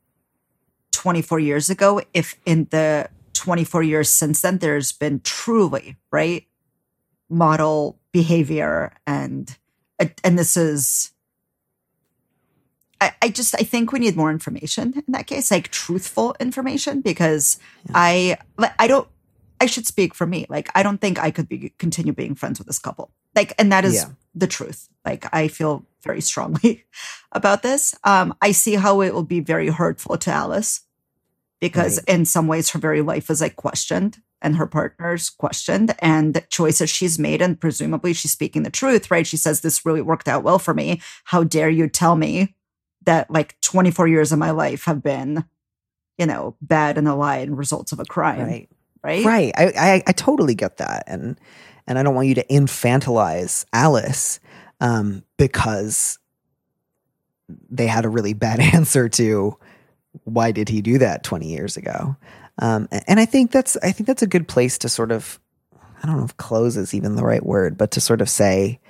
24 0.90 1.38
years 1.38 1.70
ago. 1.70 2.02
If 2.12 2.36
in 2.44 2.66
the 2.70 3.08
24 3.34 3.84
years 3.84 4.10
since 4.10 4.42
then, 4.42 4.58
there's 4.58 4.90
been 4.90 5.20
truly 5.20 5.96
right 6.10 6.46
model 7.30 7.98
behavior 8.12 8.92
and 9.06 9.56
and 10.22 10.38
this 10.38 10.56
is 10.56 11.13
I, 13.04 13.12
I 13.22 13.28
just 13.28 13.54
I 13.54 13.64
think 13.64 13.92
we 13.92 13.98
need 13.98 14.16
more 14.16 14.30
information 14.30 14.94
in 15.06 15.12
that 15.12 15.26
case, 15.26 15.50
like 15.50 15.68
truthful 15.70 16.34
information, 16.40 17.00
because 17.00 17.58
I 17.94 18.36
I 18.78 18.86
don't 18.86 19.08
I 19.60 19.66
should 19.66 19.86
speak 19.86 20.14
for 20.14 20.26
me. 20.26 20.46
Like 20.48 20.68
I 20.74 20.82
don't 20.82 21.00
think 21.00 21.18
I 21.18 21.30
could 21.30 21.48
be 21.48 21.72
continue 21.78 22.12
being 22.12 22.34
friends 22.34 22.58
with 22.58 22.66
this 22.66 22.78
couple. 22.78 23.10
Like, 23.36 23.52
and 23.58 23.70
that 23.72 23.84
is 23.84 23.94
Yeah. 23.94 24.10
the 24.34 24.46
truth. 24.46 24.88
Like, 25.04 25.26
I 25.32 25.48
feel 25.48 25.84
very 26.02 26.20
strongly 26.20 26.84
about 27.32 27.62
this. 27.62 27.94
Um, 28.04 28.32
I 28.40 28.52
see 28.52 28.74
how 28.76 29.00
it 29.02 29.12
will 29.12 29.24
be 29.24 29.40
very 29.40 29.68
hurtful 29.68 30.16
to 30.18 30.30
Alice 30.30 30.80
because 31.60 31.98
Right. 32.06 32.16
in 32.18 32.24
some 32.26 32.46
ways 32.46 32.70
her 32.70 32.78
very 32.78 33.02
life 33.02 33.30
is 33.30 33.40
like 33.40 33.56
questioned 33.56 34.18
and 34.42 34.56
her 34.56 34.66
partner's 34.66 35.30
questioned 35.30 35.94
and 36.00 36.34
the 36.34 36.42
choices 36.42 36.90
she's 36.90 37.18
made 37.18 37.40
and 37.42 37.60
presumably 37.60 38.12
she's 38.12 38.32
speaking 38.32 38.62
the 38.62 38.70
truth 38.70 39.10
right 39.10 39.26
she 39.26 39.36
says 39.38 39.60
this 39.60 39.86
really 39.86 40.02
worked 40.02 40.28
out 40.28 40.42
well 40.44 40.58
for 40.58 40.74
me 40.74 41.00
how 41.24 41.42
dare 41.44 41.70
you 41.70 41.88
tell 41.88 42.14
me 42.16 42.54
that 43.04 43.30
like 43.30 43.60
24 43.60 44.08
years 44.08 44.32
of 44.32 44.38
my 44.38 44.50
life 44.50 44.84
have 44.84 45.02
been 45.02 45.44
you 46.18 46.26
know 46.26 46.56
bad 46.60 46.98
and 46.98 47.08
a 47.08 47.14
lie 47.14 47.38
and 47.38 47.58
results 47.58 47.92
of 47.92 48.00
a 48.00 48.04
crime 48.04 48.40
Right. 48.40 48.68
right 49.02 49.24
Right. 49.24 49.52
I, 49.56 49.64
I 49.76 50.02
I 50.06 50.12
totally 50.12 50.54
get 50.54 50.78
that, 50.78 51.04
and 51.06 51.38
and 51.86 51.98
I 51.98 52.02
don't 52.02 52.14
want 52.14 52.28
you 52.28 52.34
to 52.36 52.44
infantilize 52.46 53.66
Alice 53.72 54.40
um, 54.80 55.22
because 55.36 56.18
they 57.70 57.86
had 57.86 58.04
a 58.04 58.08
really 58.08 58.32
bad 58.32 58.60
answer 58.74 59.08
to 59.10 59.58
why 60.24 60.52
did 60.52 60.68
he 60.68 60.80
do 60.80 60.98
that 60.98 61.22
twenty 61.22 61.50
years 61.50 61.76
ago. 61.76 62.16
Um, 62.58 62.88
and 63.08 63.18
I 63.20 63.26
think 63.26 63.50
that's 63.50 63.76
I 63.82 63.92
think 63.92 64.06
that's 64.06 64.22
a 64.22 64.26
good 64.26 64.48
place 64.48 64.78
to 64.78 64.88
sort 64.88 65.12
of 65.12 65.38
I 66.02 66.06
don't 66.06 66.16
know 66.18 66.24
if 66.24 66.36
close 66.36 66.76
is 66.76 66.94
even 66.94 67.16
the 67.16 67.24
right 67.24 67.44
word, 67.44 67.76
but 67.76 67.90
to 67.92 68.00
sort 68.00 68.20
of 68.20 68.28
say 68.30 68.80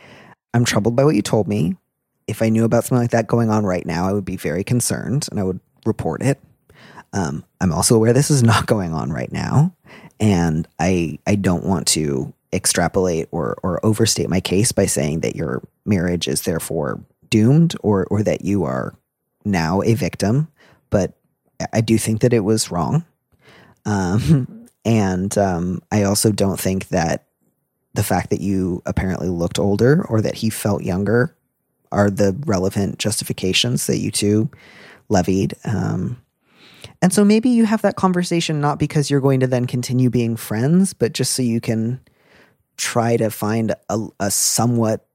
I'm 0.52 0.64
troubled 0.64 0.94
by 0.94 1.04
what 1.04 1.16
you 1.16 1.22
told 1.22 1.48
me. 1.48 1.76
If 2.26 2.42
I 2.42 2.48
knew 2.48 2.64
about 2.64 2.84
something 2.84 3.02
like 3.02 3.10
that 3.10 3.26
going 3.26 3.50
on 3.50 3.64
right 3.64 3.84
now, 3.84 4.08
I 4.08 4.12
would 4.12 4.24
be 4.24 4.36
very 4.36 4.64
concerned 4.64 5.28
and 5.30 5.38
I 5.38 5.42
would 5.42 5.60
report 5.84 6.22
it. 6.22 6.40
Um, 7.12 7.44
I'm 7.60 7.72
also 7.72 7.94
aware 7.94 8.12
this 8.12 8.30
is 8.30 8.42
not 8.42 8.66
going 8.74 8.92
on 8.92 9.10
right 9.10 9.32
now, 9.32 9.74
and 10.20 10.66
I 10.78 11.18
I 11.26 11.36
don't 11.36 11.64
want 11.64 11.86
to 11.88 12.32
extrapolate 12.52 13.28
or 13.30 13.56
or 13.62 13.84
overstate 13.84 14.28
my 14.28 14.40
case 14.40 14.72
by 14.72 14.86
saying 14.86 15.20
that 15.20 15.36
your 15.36 15.62
marriage 15.84 16.28
is 16.28 16.42
therefore 16.42 17.00
doomed 17.30 17.76
or 17.82 18.06
or 18.10 18.22
that 18.22 18.44
you 18.44 18.64
are 18.64 18.94
now 19.44 19.82
a 19.82 19.94
victim. 19.94 20.48
But 20.90 21.14
I- 21.72 21.80
do 21.80 21.98
think 21.98 22.20
that 22.22 22.32
it 22.32 22.40
was 22.40 22.70
wrong, 22.70 23.04
um, 23.84 24.66
and 24.84 25.36
um, 25.38 25.82
I 25.92 26.02
also 26.02 26.32
don't 26.32 26.58
think 26.58 26.88
that 26.88 27.26
the 27.94 28.02
fact 28.02 28.30
that 28.30 28.40
you 28.40 28.82
apparently 28.86 29.28
looked 29.28 29.58
older 29.58 30.04
or 30.08 30.20
that 30.20 30.34
he 30.34 30.50
felt 30.50 30.82
younger 30.82 31.36
are 31.94 32.10
the 32.10 32.36
relevant 32.44 32.98
justifications 32.98 33.86
that 33.86 33.98
you 33.98 34.10
two 34.10 34.50
levied. 35.08 35.54
Um, 35.64 36.20
and 37.00 37.12
so 37.12 37.24
maybe 37.24 37.48
you 37.48 37.64
have 37.64 37.82
that 37.82 37.96
conversation 37.96 38.60
not 38.60 38.78
because 38.78 39.10
you're 39.10 39.20
going 39.20 39.40
to 39.40 39.46
then 39.46 39.66
continue 39.66 40.10
being 40.10 40.36
friends, 40.36 40.92
but 40.92 41.12
just 41.12 41.32
so 41.32 41.42
you 41.42 41.60
can 41.60 42.00
try 42.76 43.16
to 43.16 43.30
find 43.30 43.74
a, 43.88 44.06
a 44.20 44.30
somewhat 44.30 45.06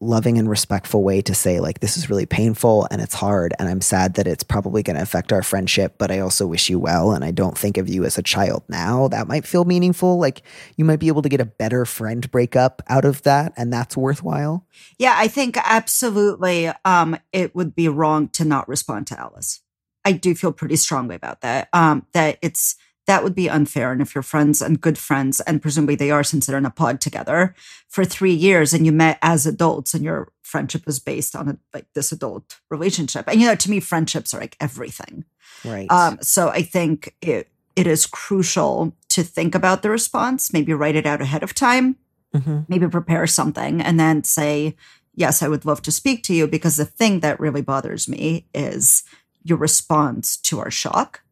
loving 0.00 0.38
and 0.38 0.48
respectful 0.48 1.02
way 1.02 1.20
to 1.20 1.34
say, 1.34 1.58
like, 1.58 1.80
this 1.80 1.96
is 1.96 2.08
really 2.08 2.26
painful 2.26 2.86
and 2.90 3.00
it's 3.00 3.14
hard. 3.14 3.52
And 3.58 3.68
I'm 3.68 3.80
sad 3.80 4.14
that 4.14 4.28
it's 4.28 4.44
probably 4.44 4.82
going 4.82 4.96
to 4.96 5.02
affect 5.02 5.32
our 5.32 5.42
friendship, 5.42 5.96
but 5.98 6.10
I 6.10 6.20
also 6.20 6.46
wish 6.46 6.70
you 6.70 6.78
well. 6.78 7.12
And 7.12 7.24
I 7.24 7.32
don't 7.32 7.58
think 7.58 7.76
of 7.76 7.88
you 7.88 8.04
as 8.04 8.16
a 8.16 8.22
child 8.22 8.62
now. 8.68 9.08
That 9.08 9.26
might 9.26 9.44
feel 9.44 9.64
meaningful. 9.64 10.18
Like, 10.18 10.42
you 10.76 10.84
might 10.84 11.00
be 11.00 11.08
able 11.08 11.22
to 11.22 11.28
get 11.28 11.40
a 11.40 11.46
better 11.46 11.84
friend 11.84 12.30
breakup 12.30 12.80
out 12.88 13.04
of 13.04 13.22
that. 13.22 13.52
And 13.56 13.72
that's 13.72 13.96
worthwhile. 13.96 14.66
Yeah, 14.98 15.14
I 15.16 15.26
think 15.26 15.56
absolutely 15.64 16.70
um, 16.84 17.18
it 17.32 17.56
would 17.56 17.74
be 17.74 17.88
wrong 17.88 18.28
to 18.28 18.44
not 18.44 18.68
respond 18.68 19.08
to 19.08 19.18
Alice. 19.18 19.62
I 20.04 20.12
do 20.12 20.34
feel 20.34 20.52
pretty 20.52 20.76
strongly 20.76 21.16
about 21.16 21.40
that. 21.40 21.68
Um, 21.72 22.06
that 22.12 22.38
it's 22.40 22.76
that 23.08 23.24
would 23.24 23.34
be 23.34 23.50
unfair. 23.50 23.90
And 23.90 24.00
if 24.00 24.14
you're 24.14 24.22
friends 24.22 24.62
and 24.62 24.80
good 24.80 24.96
friends, 24.98 25.40
and 25.40 25.60
presumably 25.60 25.96
they 25.96 26.10
are 26.12 26.22
since 26.22 26.46
they're 26.46 26.58
in 26.58 26.64
a 26.66 26.70
pod 26.70 27.00
together 27.00 27.54
for 27.88 28.04
three 28.04 28.32
years 28.32 28.72
and 28.72 28.86
you 28.86 28.92
met 28.92 29.18
as 29.22 29.46
adults 29.46 29.94
and 29.94 30.04
your 30.04 30.28
friendship 30.42 30.82
is 30.86 31.00
based 31.00 31.34
on 31.34 31.48
a, 31.48 31.58
like 31.74 31.86
this 31.94 32.12
adult 32.12 32.60
relationship. 32.70 33.26
And 33.26 33.40
you 33.40 33.46
know, 33.48 33.54
to 33.56 33.70
me, 33.70 33.80
friendships 33.80 34.32
are 34.32 34.40
like 34.40 34.56
everything. 34.60 35.24
Right. 35.64 35.90
Um, 35.90 36.18
so 36.22 36.50
I 36.50 36.62
think 36.62 37.14
it 37.20 37.48
it 37.74 37.86
is 37.86 38.06
crucial 38.06 38.94
to 39.08 39.22
think 39.22 39.54
about 39.54 39.82
the 39.82 39.90
response, 39.90 40.52
maybe 40.52 40.72
write 40.74 40.96
it 40.96 41.06
out 41.06 41.20
ahead 41.20 41.42
of 41.42 41.54
time 41.54 41.96
Mhm. 42.36 42.66
maybe 42.68 42.86
prepare 42.86 43.26
something 43.26 43.80
and 43.80 43.98
then 43.98 44.22
say, 44.22 44.76
Yes, 45.14 45.42
I 45.42 45.48
would 45.48 45.64
love 45.64 45.80
to 45.82 45.90
speak 45.90 46.22
to 46.24 46.34
you. 46.34 46.46
Because 46.46 46.76
the 46.76 46.84
thing 46.84 47.20
that 47.20 47.40
really 47.40 47.62
bothers 47.62 48.06
me 48.06 48.46
is 48.52 49.02
your 49.42 49.56
response 49.58 50.36
to 50.48 50.60
our 50.60 50.70
shock. 50.70 51.22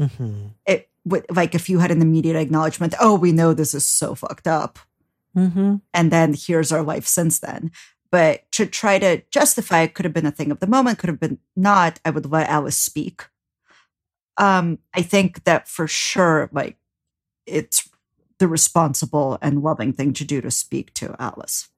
Mhm. 0.00 0.50
It 0.66 0.88
would 1.06 1.24
like 1.34 1.54
if 1.54 1.68
you 1.68 1.78
had 1.78 1.90
an 1.90 2.02
immediate 2.02 2.36
acknowledgement, 2.36 2.94
oh, 3.00 3.14
we 3.14 3.32
know 3.32 3.54
this 3.54 3.72
is 3.72 3.86
so 3.86 4.14
fucked 4.14 4.46
up. 4.46 4.78
Mhm. 5.36 5.80
And 5.94 6.10
then 6.10 6.34
here's 6.34 6.72
our 6.72 6.82
life 6.82 7.06
since 7.06 7.38
then. 7.38 7.70
But 8.10 8.50
to 8.52 8.66
try 8.66 8.98
to 8.98 9.22
justify 9.30 9.82
it 9.82 9.94
could 9.94 10.04
have 10.04 10.14
been 10.14 10.26
a 10.26 10.30
thing 10.30 10.50
of 10.50 10.60
the 10.60 10.66
moment, 10.66 10.98
could 10.98 11.08
have 11.08 11.20
been 11.20 11.38
not. 11.54 12.00
I 12.04 12.10
would 12.10 12.30
let 12.30 12.48
Alice 12.48 12.76
speak. 12.76 13.26
Um, 14.36 14.78
I 14.94 15.02
think 15.02 15.44
that 15.44 15.68
for 15.68 15.86
sure, 15.86 16.50
like 16.52 16.76
it's 17.46 17.88
the 18.38 18.48
responsible 18.48 19.38
and 19.40 19.62
loving 19.62 19.92
thing 19.92 20.12
to 20.14 20.24
do 20.24 20.40
to 20.40 20.50
speak 20.50 20.92
to 20.94 21.16
Alice. 21.18 21.68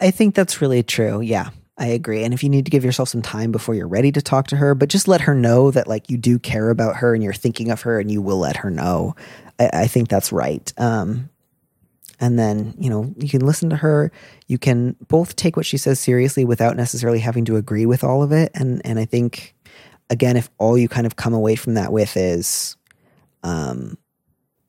I 0.00 0.10
think 0.10 0.34
that's 0.34 0.60
really 0.60 0.82
true. 0.82 1.20
Yeah, 1.20 1.50
I 1.78 1.86
agree. 1.88 2.24
And 2.24 2.32
if 2.32 2.42
you 2.42 2.48
need 2.48 2.64
to 2.64 2.70
give 2.70 2.84
yourself 2.84 3.08
some 3.08 3.22
time 3.22 3.52
before 3.52 3.74
you're 3.74 3.86
ready 3.86 4.10
to 4.12 4.22
talk 4.22 4.48
to 4.48 4.56
her, 4.56 4.74
but 4.74 4.88
just 4.88 5.08
let 5.08 5.22
her 5.22 5.34
know 5.34 5.70
that 5.70 5.86
like 5.86 6.10
you 6.10 6.16
do 6.16 6.38
care 6.38 6.70
about 6.70 6.96
her 6.96 7.14
and 7.14 7.22
you're 7.22 7.34
thinking 7.34 7.70
of 7.70 7.82
her 7.82 8.00
and 8.00 8.10
you 8.10 8.22
will 8.22 8.38
let 8.38 8.56
her 8.56 8.70
know. 8.70 9.14
I, 9.58 9.70
I 9.72 9.86
think 9.86 10.08
that's 10.08 10.32
right. 10.32 10.72
Um, 10.78 11.28
and 12.18 12.38
then, 12.38 12.74
you 12.78 12.88
know, 12.88 13.14
you 13.18 13.28
can 13.28 13.44
listen 13.44 13.68
to 13.70 13.76
her. 13.76 14.10
You 14.46 14.56
can 14.56 14.96
both 15.08 15.36
take 15.36 15.56
what 15.56 15.66
she 15.66 15.76
says 15.76 16.00
seriously 16.00 16.46
without 16.46 16.76
necessarily 16.76 17.18
having 17.18 17.44
to 17.44 17.56
agree 17.56 17.84
with 17.84 18.02
all 18.02 18.22
of 18.22 18.32
it. 18.32 18.50
And 18.54 18.80
and 18.86 18.98
I 18.98 19.04
think 19.04 19.54
again, 20.08 20.36
if 20.36 20.48
all 20.58 20.78
you 20.78 20.88
kind 20.88 21.06
of 21.06 21.16
come 21.16 21.34
away 21.34 21.56
from 21.56 21.74
that 21.74 21.92
with 21.92 22.16
is 22.16 22.76
um 23.42 23.98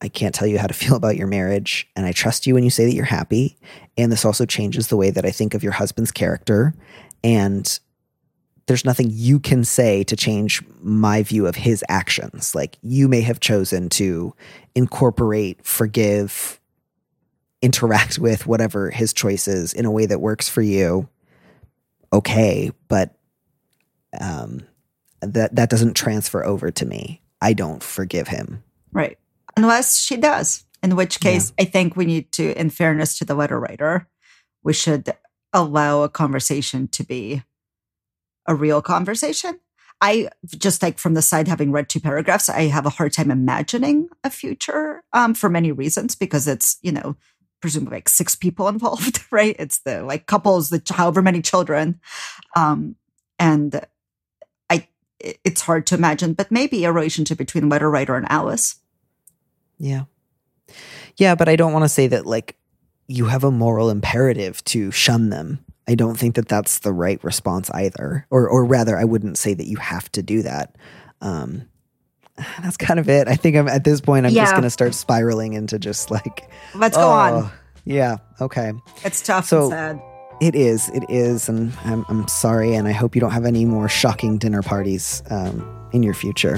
I 0.02 0.10
can't 0.10 0.36
tell 0.36 0.48
you 0.48 0.60
how 0.60 0.68
to 0.68 0.74
feel 0.74 0.96
about 0.96 1.18
your 1.18 1.28
marriage, 1.28 1.90
and 1.96 2.06
I 2.06 2.12
trust 2.12 2.46
you 2.48 2.54
when 2.54 2.64
you 2.64 2.70
say 2.70 2.86
that 2.86 2.94
you're 2.94 3.06
happy. 3.06 3.58
And 3.98 4.12
this 4.12 4.26
also 4.26 4.46
changes 4.46 4.88
the 4.88 4.98
way 4.98 5.10
that 5.10 5.26
I 5.26 5.32
think 5.32 5.54
of 5.54 5.64
your 5.64 5.72
husband's 5.72 6.12
character. 6.12 6.76
And 7.24 7.80
there's 8.68 8.86
nothing 8.86 9.10
you 9.12 9.40
can 9.40 9.64
say 9.64 10.04
to 10.04 10.16
change 10.16 10.62
my 10.82 11.24
view 11.24 11.48
of 11.48 11.56
his 11.56 11.84
actions. 11.90 12.54
Like 12.54 12.78
you 12.82 13.08
may 13.08 13.22
have 13.22 13.40
chosen 13.40 13.90
to 13.90 14.34
incorporate, 14.76 15.66
forgive, 15.66 16.60
interact 17.62 18.20
with 18.20 18.46
whatever 18.46 18.92
his 18.92 19.14
choice 19.14 19.48
is 19.48 19.74
in 19.74 19.86
a 19.86 19.92
way 19.92 20.06
that 20.06 20.22
works 20.22 20.48
for 20.48 20.62
you. 20.62 21.10
Okay, 22.14 22.72
but 22.88 23.16
um, 24.20 24.62
that 25.22 25.56
that 25.56 25.70
doesn't 25.70 25.96
transfer 25.96 26.46
over 26.46 26.72
to 26.72 26.86
me. 26.86 27.22
I 27.42 27.54
don't 27.54 27.84
forgive 27.84 28.28
him. 28.28 28.64
Right. 28.92 29.18
Unless 29.58 30.00
she 30.00 30.18
does, 30.18 30.66
in 30.84 30.96
which 30.96 31.20
case 31.20 31.52
I 31.60 31.66
think 31.66 31.96
we 31.96 32.06
need 32.06 32.32
to, 32.34 32.58
in 32.58 32.70
fairness 32.70 33.18
to 33.18 33.26
the 33.26 33.34
letter 33.34 33.60
writer, 33.60 34.08
we 34.64 34.72
should 34.72 35.14
allow 35.52 36.04
a 36.04 36.10
conversation 36.10 36.88
to 36.90 37.04
be 37.04 37.42
a 38.46 38.54
real 38.54 38.82
conversation. 38.82 39.60
I 40.00 40.30
just 40.46 40.84
like 40.84 41.00
from 41.00 41.16
the 41.16 41.24
side, 41.24 41.48
having 41.48 41.72
read 41.72 41.90
two 41.90 42.00
paragraphs, 42.00 42.50
I 42.50 42.68
have 42.68 42.86
a 42.86 42.92
hard 42.92 43.14
time 43.14 43.32
imagining 43.32 44.10
a 44.24 44.30
future 44.30 45.04
um, 45.12 45.34
for 45.34 45.50
many 45.50 45.72
reasons 45.72 46.16
because 46.16 46.48
it's, 46.48 46.78
you 46.84 46.92
know, 46.92 47.16
presumably 47.60 47.98
like 47.98 48.10
six 48.10 48.36
people 48.36 48.68
involved, 48.76 49.24
right? 49.32 49.56
It's 49.58 49.80
the 49.80 50.04
like 50.04 50.28
couples, 50.28 50.70
the 50.70 50.82
however 50.88 51.22
many 51.22 51.42
children. 51.42 52.00
Um, 52.56 52.96
and 53.40 53.82
I, 54.70 54.88
it's 55.20 55.62
hard 55.62 55.88
to 55.88 55.96
imagine, 55.96 56.34
but 56.34 56.52
maybe 56.52 56.86
a 56.86 56.92
relationship 56.92 57.40
between 57.40 57.70
letter 57.70 57.90
writer 57.90 58.16
and 58.16 58.32
Alice. 58.32 58.76
Yeah. 59.80 60.04
Yeah, 61.18 61.36
but 61.36 61.48
I 61.50 61.56
don't 61.56 61.74
want 61.74 61.84
to 61.86 61.90
say 61.90 62.08
that 62.08 62.26
like 62.26 62.56
you 63.08 63.26
have 63.26 63.44
a 63.44 63.52
moral 63.52 63.90
imperative 63.90 64.64
to 64.66 64.92
shun 64.92 65.30
them. 65.30 65.64
I 65.88 65.96
don't 65.96 66.16
think 66.20 66.36
that 66.36 66.50
that's 66.50 66.80
the 66.80 66.92
right 66.92 67.24
response 67.24 67.70
either. 67.72 68.26
Or 68.30 68.48
or 68.50 68.66
rather 68.66 68.98
I 68.98 69.06
wouldn't 69.06 69.38
say 69.38 69.54
that 69.54 69.68
you 69.68 69.78
have 69.78 70.12
to 70.14 70.22
do 70.22 70.42
that. 70.44 70.76
Um 71.22 71.68
that's 72.62 72.78
kind 72.78 73.00
of 73.00 73.08
it. 73.10 73.28
I 73.28 73.36
think 73.36 73.56
I'm 73.56 73.68
at 73.68 73.84
this 73.84 74.02
point 74.02 74.26
I'm 74.26 74.34
just 74.34 74.52
going 74.52 74.64
to 74.64 74.70
start 74.70 74.94
spiraling 74.94 75.54
into 75.54 75.80
just 75.80 76.12
like 76.12 76.50
Let's 76.76 76.98
go 76.98 77.08
on. 77.10 77.34
oh, 77.34 77.52
Yeah, 77.86 78.18
okay. 78.42 78.74
It's 79.06 79.22
tough 79.22 79.48
So- 79.48 79.64
and 79.64 79.72
sad. 79.72 80.02
It 80.40 80.54
is. 80.54 80.88
It 80.90 81.04
is 81.10 81.50
and 81.50 81.74
I'm 81.84 82.06
I'm 82.10 82.28
sorry 82.28 82.76
and 82.76 82.88
I 82.88 82.92
hope 82.92 83.16
you 83.16 83.22
don't 83.22 83.32
have 83.32 83.46
any 83.46 83.66
more 83.66 83.90
shocking 83.90 84.38
dinner 84.38 84.62
parties 84.62 85.24
um 85.32 85.66
in 85.94 86.04
your 86.04 86.14
future. 86.14 86.58